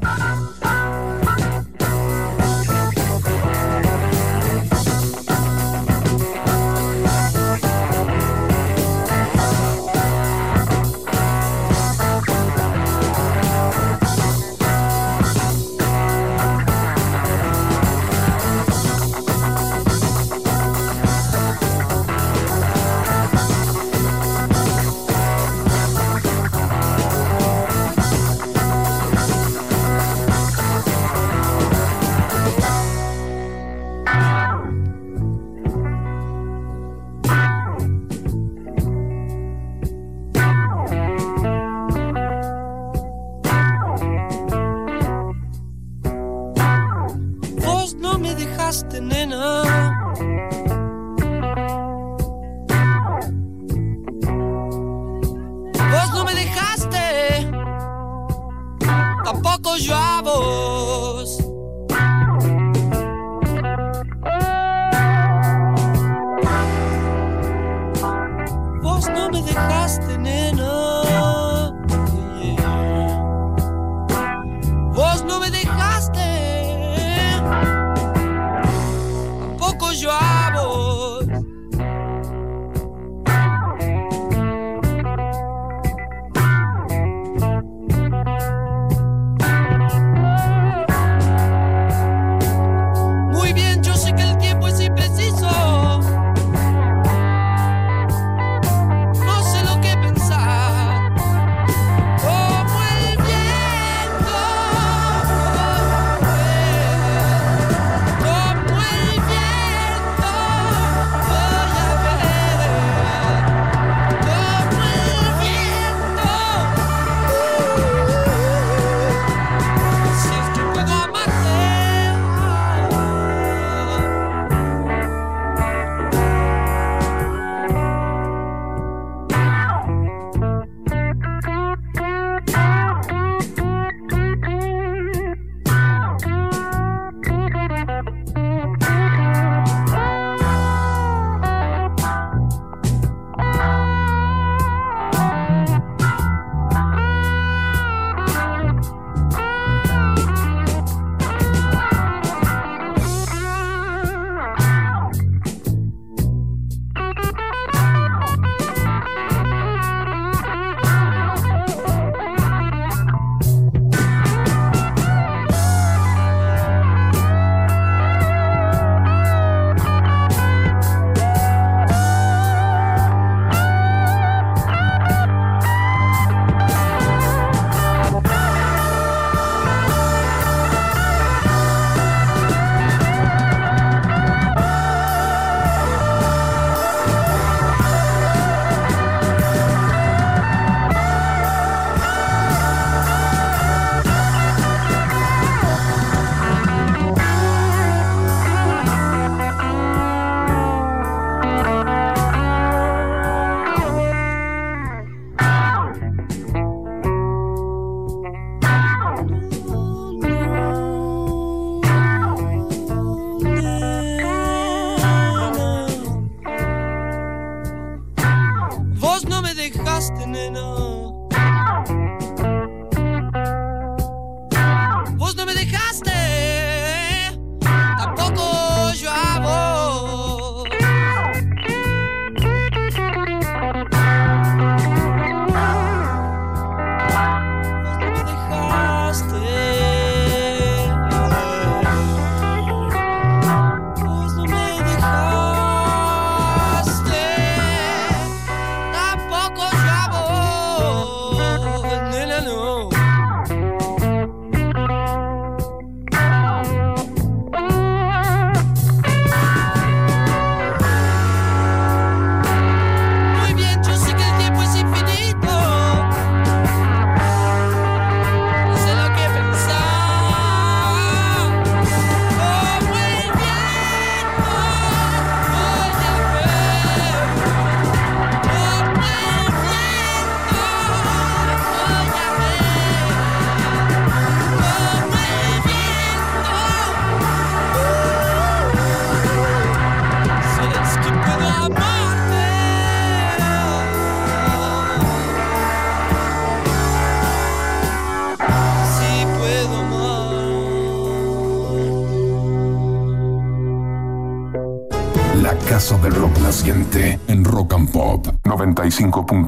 95.9. 308.96 309.45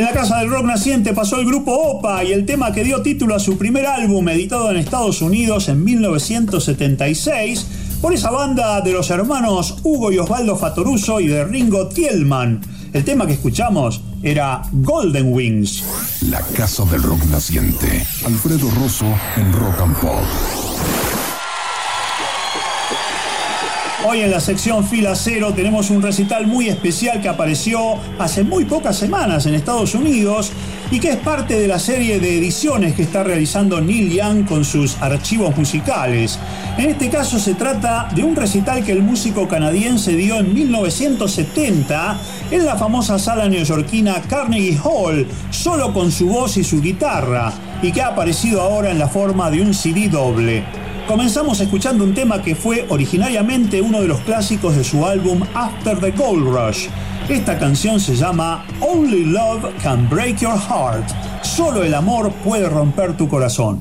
En 0.00 0.06
la 0.06 0.12
casa 0.12 0.38
del 0.38 0.48
rock 0.48 0.64
naciente 0.64 1.12
pasó 1.12 1.38
el 1.38 1.44
grupo 1.44 1.74
OPA 1.74 2.24
y 2.24 2.32
el 2.32 2.46
tema 2.46 2.72
que 2.72 2.82
dio 2.82 3.02
título 3.02 3.34
a 3.34 3.38
su 3.38 3.58
primer 3.58 3.84
álbum 3.84 4.26
editado 4.30 4.70
en 4.70 4.78
Estados 4.78 5.20
Unidos 5.20 5.68
en 5.68 5.84
1976 5.84 7.66
por 8.00 8.14
esa 8.14 8.30
banda 8.30 8.80
de 8.80 8.94
los 8.94 9.10
hermanos 9.10 9.76
Hugo 9.82 10.10
y 10.10 10.16
Osvaldo 10.16 10.56
Fatoruso 10.56 11.20
y 11.20 11.26
de 11.26 11.44
Ringo 11.44 11.88
Tielman. 11.88 12.62
El 12.94 13.04
tema 13.04 13.26
que 13.26 13.34
escuchamos 13.34 14.00
era 14.22 14.62
Golden 14.72 15.34
Wings. 15.34 15.84
La 16.30 16.40
casa 16.40 16.86
del 16.86 17.02
rock 17.02 17.22
naciente. 17.26 18.06
Alfredo 18.24 18.70
Rosso 18.70 19.04
en 19.36 19.52
Rock 19.52 19.82
and 19.82 19.96
Pop. 20.00 20.59
Hoy 24.02 24.22
en 24.22 24.30
la 24.30 24.40
sección 24.40 24.82
Fila 24.82 25.14
Cero 25.14 25.52
tenemos 25.54 25.90
un 25.90 26.00
recital 26.00 26.46
muy 26.46 26.68
especial 26.68 27.20
que 27.20 27.28
apareció 27.28 27.96
hace 28.18 28.44
muy 28.44 28.64
pocas 28.64 28.96
semanas 28.96 29.44
en 29.44 29.54
Estados 29.54 29.94
Unidos 29.94 30.52
y 30.90 30.98
que 31.00 31.10
es 31.10 31.16
parte 31.18 31.60
de 31.60 31.68
la 31.68 31.78
serie 31.78 32.18
de 32.18 32.38
ediciones 32.38 32.94
que 32.94 33.02
está 33.02 33.22
realizando 33.22 33.78
Neil 33.78 34.10
Young 34.10 34.46
con 34.46 34.64
sus 34.64 34.96
archivos 35.02 35.54
musicales. 35.54 36.38
En 36.78 36.88
este 36.88 37.10
caso 37.10 37.38
se 37.38 37.52
trata 37.52 38.08
de 38.14 38.24
un 38.24 38.34
recital 38.34 38.82
que 38.82 38.92
el 38.92 39.02
músico 39.02 39.46
canadiense 39.46 40.16
dio 40.16 40.38
en 40.38 40.54
1970 40.54 42.18
en 42.52 42.64
la 42.64 42.76
famosa 42.76 43.18
sala 43.18 43.50
neoyorquina 43.50 44.22
Carnegie 44.22 44.80
Hall, 44.82 45.26
solo 45.50 45.92
con 45.92 46.10
su 46.10 46.26
voz 46.26 46.56
y 46.56 46.64
su 46.64 46.80
guitarra, 46.80 47.52
y 47.82 47.92
que 47.92 48.00
ha 48.00 48.08
aparecido 48.08 48.62
ahora 48.62 48.90
en 48.90 48.98
la 48.98 49.08
forma 49.08 49.50
de 49.50 49.60
un 49.60 49.74
CD 49.74 50.08
doble. 50.08 50.79
Comenzamos 51.10 51.58
escuchando 51.58 52.04
un 52.04 52.14
tema 52.14 52.40
que 52.40 52.54
fue 52.54 52.86
originariamente 52.88 53.82
uno 53.82 54.00
de 54.00 54.06
los 54.06 54.20
clásicos 54.20 54.76
de 54.76 54.84
su 54.84 55.04
álbum 55.04 55.42
After 55.54 55.98
the 55.98 56.12
Gold 56.12 56.46
Rush. 56.46 56.86
Esta 57.28 57.58
canción 57.58 57.98
se 57.98 58.14
llama 58.14 58.64
Only 58.78 59.24
Love 59.24 59.74
Can 59.82 60.08
Break 60.08 60.38
Your 60.38 60.56
Heart. 60.56 61.10
Solo 61.42 61.82
el 61.82 61.94
amor 61.94 62.30
puede 62.44 62.68
romper 62.68 63.16
tu 63.16 63.28
corazón. 63.28 63.80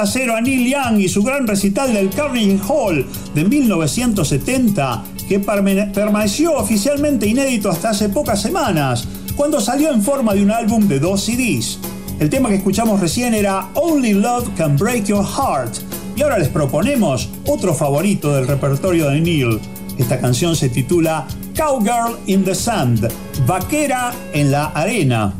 A 0.00 0.40
Neil 0.40 0.70
Young 0.70 1.00
y 1.00 1.08
su 1.08 1.22
gran 1.22 1.46
recital 1.46 1.92
del 1.92 2.10
Carnegie 2.10 2.58
Hall 2.68 3.04
de 3.34 3.44
1970, 3.44 5.02
que 5.28 5.40
permane- 5.40 5.92
permaneció 5.92 6.54
oficialmente 6.56 7.26
inédito 7.26 7.70
hasta 7.70 7.90
hace 7.90 8.08
pocas 8.08 8.40
semanas, 8.40 9.06
cuando 9.36 9.60
salió 9.60 9.92
en 9.92 10.02
forma 10.02 10.34
de 10.34 10.42
un 10.42 10.50
álbum 10.50 10.86
de 10.88 11.00
dos 11.00 11.22
CDs. 11.24 11.78
El 12.20 12.30
tema 12.30 12.48
que 12.48 12.56
escuchamos 12.56 13.00
recién 13.00 13.34
era 13.34 13.68
Only 13.74 14.14
Love 14.14 14.50
Can 14.56 14.76
Break 14.76 15.04
Your 15.06 15.24
Heart, 15.24 15.74
y 16.16 16.22
ahora 16.22 16.38
les 16.38 16.48
proponemos 16.48 17.28
otro 17.46 17.74
favorito 17.74 18.34
del 18.34 18.46
repertorio 18.46 19.08
de 19.10 19.20
Neil. 19.20 19.60
Esta 19.98 20.20
canción 20.20 20.54
se 20.56 20.68
titula 20.68 21.26
Cowgirl 21.56 22.18
in 22.26 22.44
the 22.44 22.54
Sand, 22.54 23.08
Vaquera 23.46 24.12
en 24.32 24.50
la 24.50 24.66
Arena. 24.66 25.32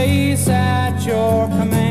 Place 0.00 0.48
at 0.48 1.04
your 1.04 1.46
command? 1.48 1.89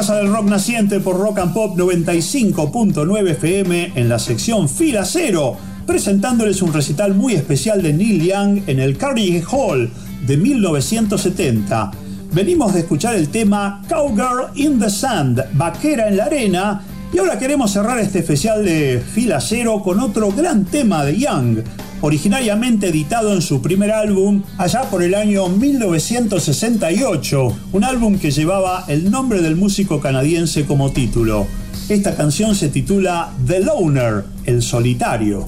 Casa 0.00 0.16
del 0.16 0.32
Rock 0.32 0.46
Naciente 0.46 0.98
por 0.98 1.20
Rock 1.20 1.40
and 1.40 1.52
Pop 1.52 1.76
95.9 1.76 3.32
FM 3.32 3.92
en 3.96 4.08
la 4.08 4.18
sección 4.18 4.66
Fila 4.66 5.04
Cero, 5.04 5.58
presentándoles 5.86 6.62
un 6.62 6.72
recital 6.72 7.12
muy 7.12 7.34
especial 7.34 7.82
de 7.82 7.92
Neil 7.92 8.24
Young 8.24 8.62
en 8.66 8.80
el 8.80 8.96
Carnegie 8.96 9.44
Hall 9.52 9.90
de 10.26 10.38
1970. 10.38 11.90
Venimos 12.32 12.72
de 12.72 12.80
escuchar 12.80 13.14
el 13.14 13.28
tema 13.28 13.82
Cowgirl 13.90 14.46
in 14.54 14.80
the 14.80 14.88
Sand, 14.88 15.44
Vaquera 15.52 16.08
en 16.08 16.16
la 16.16 16.24
Arena, 16.24 16.80
y 17.12 17.18
ahora 17.18 17.38
queremos 17.38 17.70
cerrar 17.70 17.98
este 17.98 18.20
especial 18.20 18.64
de 18.64 19.02
Fila 19.06 19.38
Cero 19.38 19.82
con 19.84 20.00
otro 20.00 20.32
gran 20.32 20.64
tema 20.64 21.04
de 21.04 21.18
Young, 21.18 21.58
originariamente 22.00 22.88
editado 22.88 23.32
en 23.32 23.42
su 23.42 23.62
primer 23.62 23.90
álbum 23.90 24.42
allá 24.58 24.82
por 24.90 25.02
el 25.02 25.14
año 25.14 25.48
1968, 25.48 27.56
un 27.72 27.84
álbum 27.84 28.18
que 28.18 28.30
llevaba 28.30 28.84
el 28.88 29.10
nombre 29.10 29.42
del 29.42 29.56
músico 29.56 30.00
canadiense 30.00 30.64
como 30.64 30.92
título. 30.92 31.46
Esta 31.88 32.14
canción 32.14 32.54
se 32.54 32.68
titula 32.68 33.32
The 33.46 33.60
Loner, 33.60 34.24
el 34.44 34.62
solitario. 34.62 35.44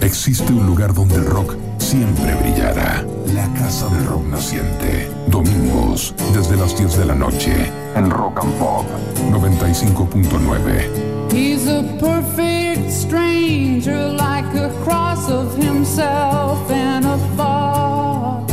Existe 0.00 0.52
un 0.52 0.66
lugar 0.66 0.94
donde 0.94 1.16
el 1.16 1.24
rock 1.24 1.56
siempre 1.78 2.34
brillará. 2.34 3.17
Casa 3.58 3.88
del 3.88 4.06
Rock 4.06 4.24
Naciente. 4.26 5.10
Domingos, 5.26 6.14
desde 6.32 6.56
las 6.56 6.78
10 6.78 6.96
de 6.96 7.04
la 7.06 7.14
noche. 7.14 7.52
En 7.96 8.08
Rock 8.08 8.38
and 8.40 8.54
Pop 8.54 8.86
95.9. 9.32 11.32
He's 11.32 11.66
a 11.66 11.82
perfect 11.98 12.88
stranger, 12.92 14.12
like 14.12 14.46
a 14.54 14.70
cross 14.84 15.28
of 15.28 15.56
himself 15.56 16.70
and 16.70 17.04
a 17.04 17.18
fox. 17.36 18.52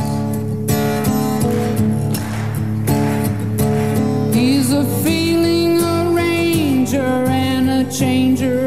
He's 4.33 4.71
a 4.71 4.85
feeling 5.03 5.83
arranger 5.83 7.27
and 7.29 7.69
a 7.69 7.85
changer 7.91 8.64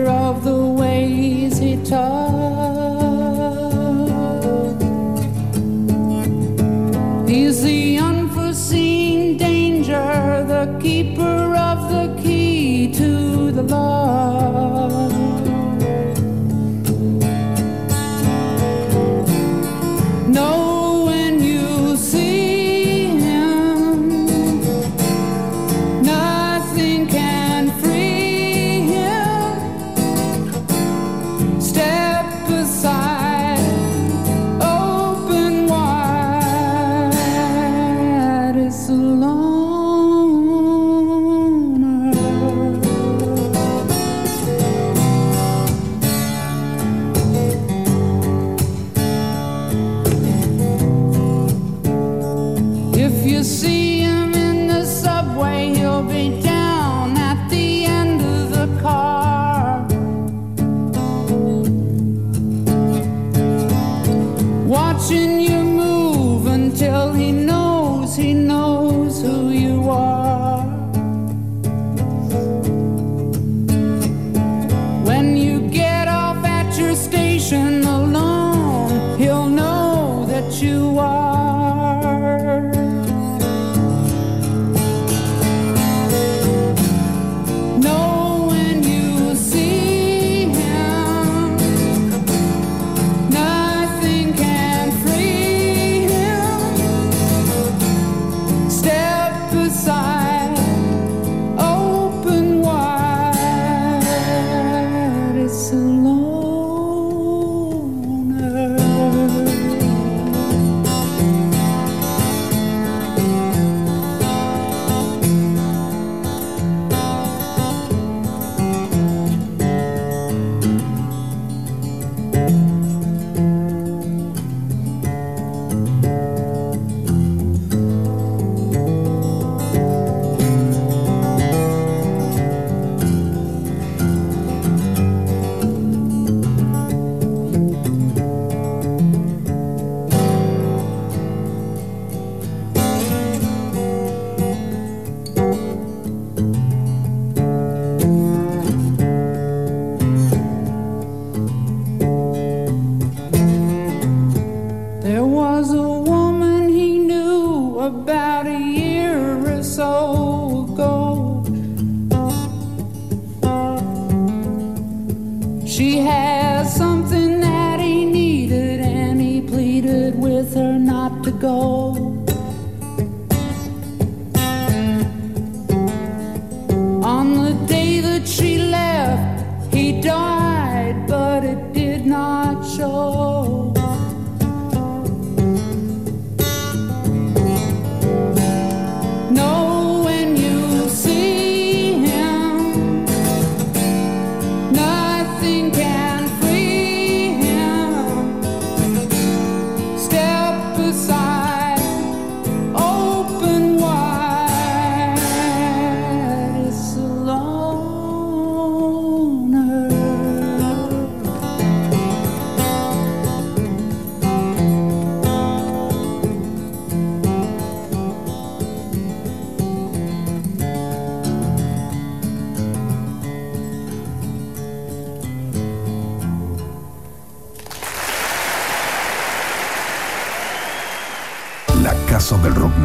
about 157.88 158.46
you. 158.46 158.67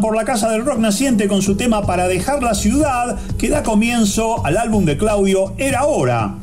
Por 0.00 0.16
la 0.16 0.24
Casa 0.24 0.48
del 0.48 0.64
Rock 0.64 0.78
Naciente 0.78 1.28
con 1.28 1.42
su 1.42 1.54
tema 1.54 1.86
Para 1.86 2.08
dejar 2.08 2.42
la 2.42 2.54
ciudad, 2.54 3.18
que 3.38 3.50
da 3.50 3.62
comienzo 3.62 4.44
al 4.44 4.56
álbum 4.56 4.86
de 4.86 4.96
Claudio 4.96 5.54
Era 5.58 5.84
Hora. 5.84 6.36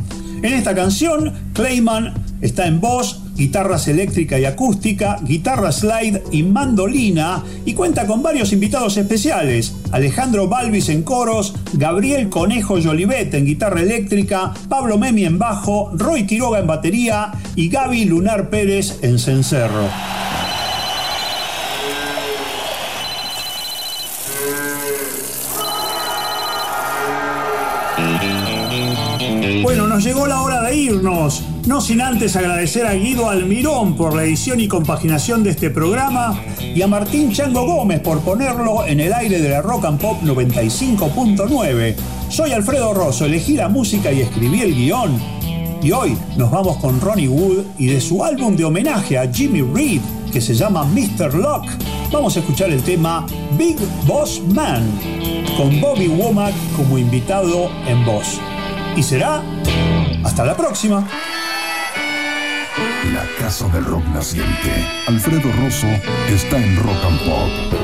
En 0.43 0.53
esta 0.53 0.75
canción, 0.75 1.33
Kleiman 1.53 2.13
está 2.41 2.67
en 2.67 2.79
voz, 2.79 3.21
guitarras 3.35 3.87
eléctrica 3.87 4.39
y 4.39 4.45
acústica, 4.45 5.17
guitarra 5.23 5.71
slide 5.71 6.21
y 6.31 6.43
mandolina 6.43 7.43
y 7.65 7.73
cuenta 7.73 8.05
con 8.05 8.21
varios 8.21 8.53
invitados 8.53 8.97
especiales. 8.97 9.73
Alejandro 9.91 10.47
Balvis 10.47 10.89
en 10.89 11.01
coros, 11.01 11.55
Gabriel 11.73 12.29
Conejo 12.29 12.79
Jolivet 12.81 13.33
en 13.33 13.45
guitarra 13.45 13.81
eléctrica, 13.81 14.53
Pablo 14.69 14.97
Memi 14.97 15.25
en 15.25 15.39
bajo, 15.39 15.91
Roy 15.95 16.27
Quiroga 16.27 16.59
en 16.59 16.67
batería 16.67 17.31
y 17.55 17.69
Gaby 17.69 18.05
Lunar 18.05 18.49
Pérez 18.49 18.99
en 19.01 19.17
cencerro. 19.17 20.08
No 31.65 31.81
sin 31.81 32.01
antes 32.01 32.35
agradecer 32.35 32.85
a 32.85 32.93
Guido 32.93 33.29
Almirón 33.29 33.95
por 33.95 34.15
la 34.15 34.23
edición 34.23 34.59
y 34.59 34.67
compaginación 34.67 35.43
de 35.43 35.51
este 35.51 35.69
programa 35.69 36.41
y 36.59 36.81
a 36.81 36.87
Martín 36.87 37.31
Chango 37.31 37.65
Gómez 37.65 37.99
por 37.99 38.21
ponerlo 38.21 38.85
en 38.85 38.99
el 38.99 39.13
aire 39.13 39.39
de 39.39 39.49
la 39.49 39.61
Rock 39.61 39.85
and 39.85 39.99
Pop 39.99 40.21
95.9. 40.23 41.95
Soy 42.29 42.51
Alfredo 42.53 42.93
Rosso, 42.93 43.25
elegí 43.25 43.53
la 43.53 43.69
música 43.69 44.11
y 44.11 44.21
escribí 44.21 44.61
el 44.61 44.73
guion. 44.73 45.19
Y 45.81 45.91
hoy 45.91 46.17
nos 46.37 46.51
vamos 46.51 46.77
con 46.77 46.99
Ronnie 46.99 47.27
Wood 47.27 47.65
y 47.77 47.87
de 47.87 48.01
su 48.01 48.23
álbum 48.23 48.55
de 48.55 48.65
homenaje 48.65 49.17
a 49.17 49.31
Jimmy 49.31 49.61
Reed, 49.61 50.01
que 50.31 50.41
se 50.41 50.53
llama 50.53 50.83
Mr. 50.83 51.35
Lock, 51.35 51.65
vamos 52.11 52.35
a 52.35 52.39
escuchar 52.39 52.69
el 52.71 52.81
tema 52.81 53.25
Big 53.57 53.77
Boss 54.05 54.41
Man, 54.53 54.83
con 55.57 55.79
Bobby 55.79 56.07
Womack 56.07 56.53
como 56.75 56.97
invitado 56.97 57.69
en 57.87 58.05
voz. 58.05 58.39
Y 58.95 59.03
será 59.03 59.43
hasta 60.39 60.51
la 60.51 60.55
próxima. 60.55 61.05
La 63.13 63.25
Casa 63.37 63.67
del 63.67 63.83
Rock 63.83 64.05
Naciente. 64.13 64.87
Alfredo 65.07 65.51
Rosso 65.51 65.87
está 66.29 66.57
en 66.57 66.77
Rock 66.77 67.03
and 67.03 67.19
Pop. 67.25 67.79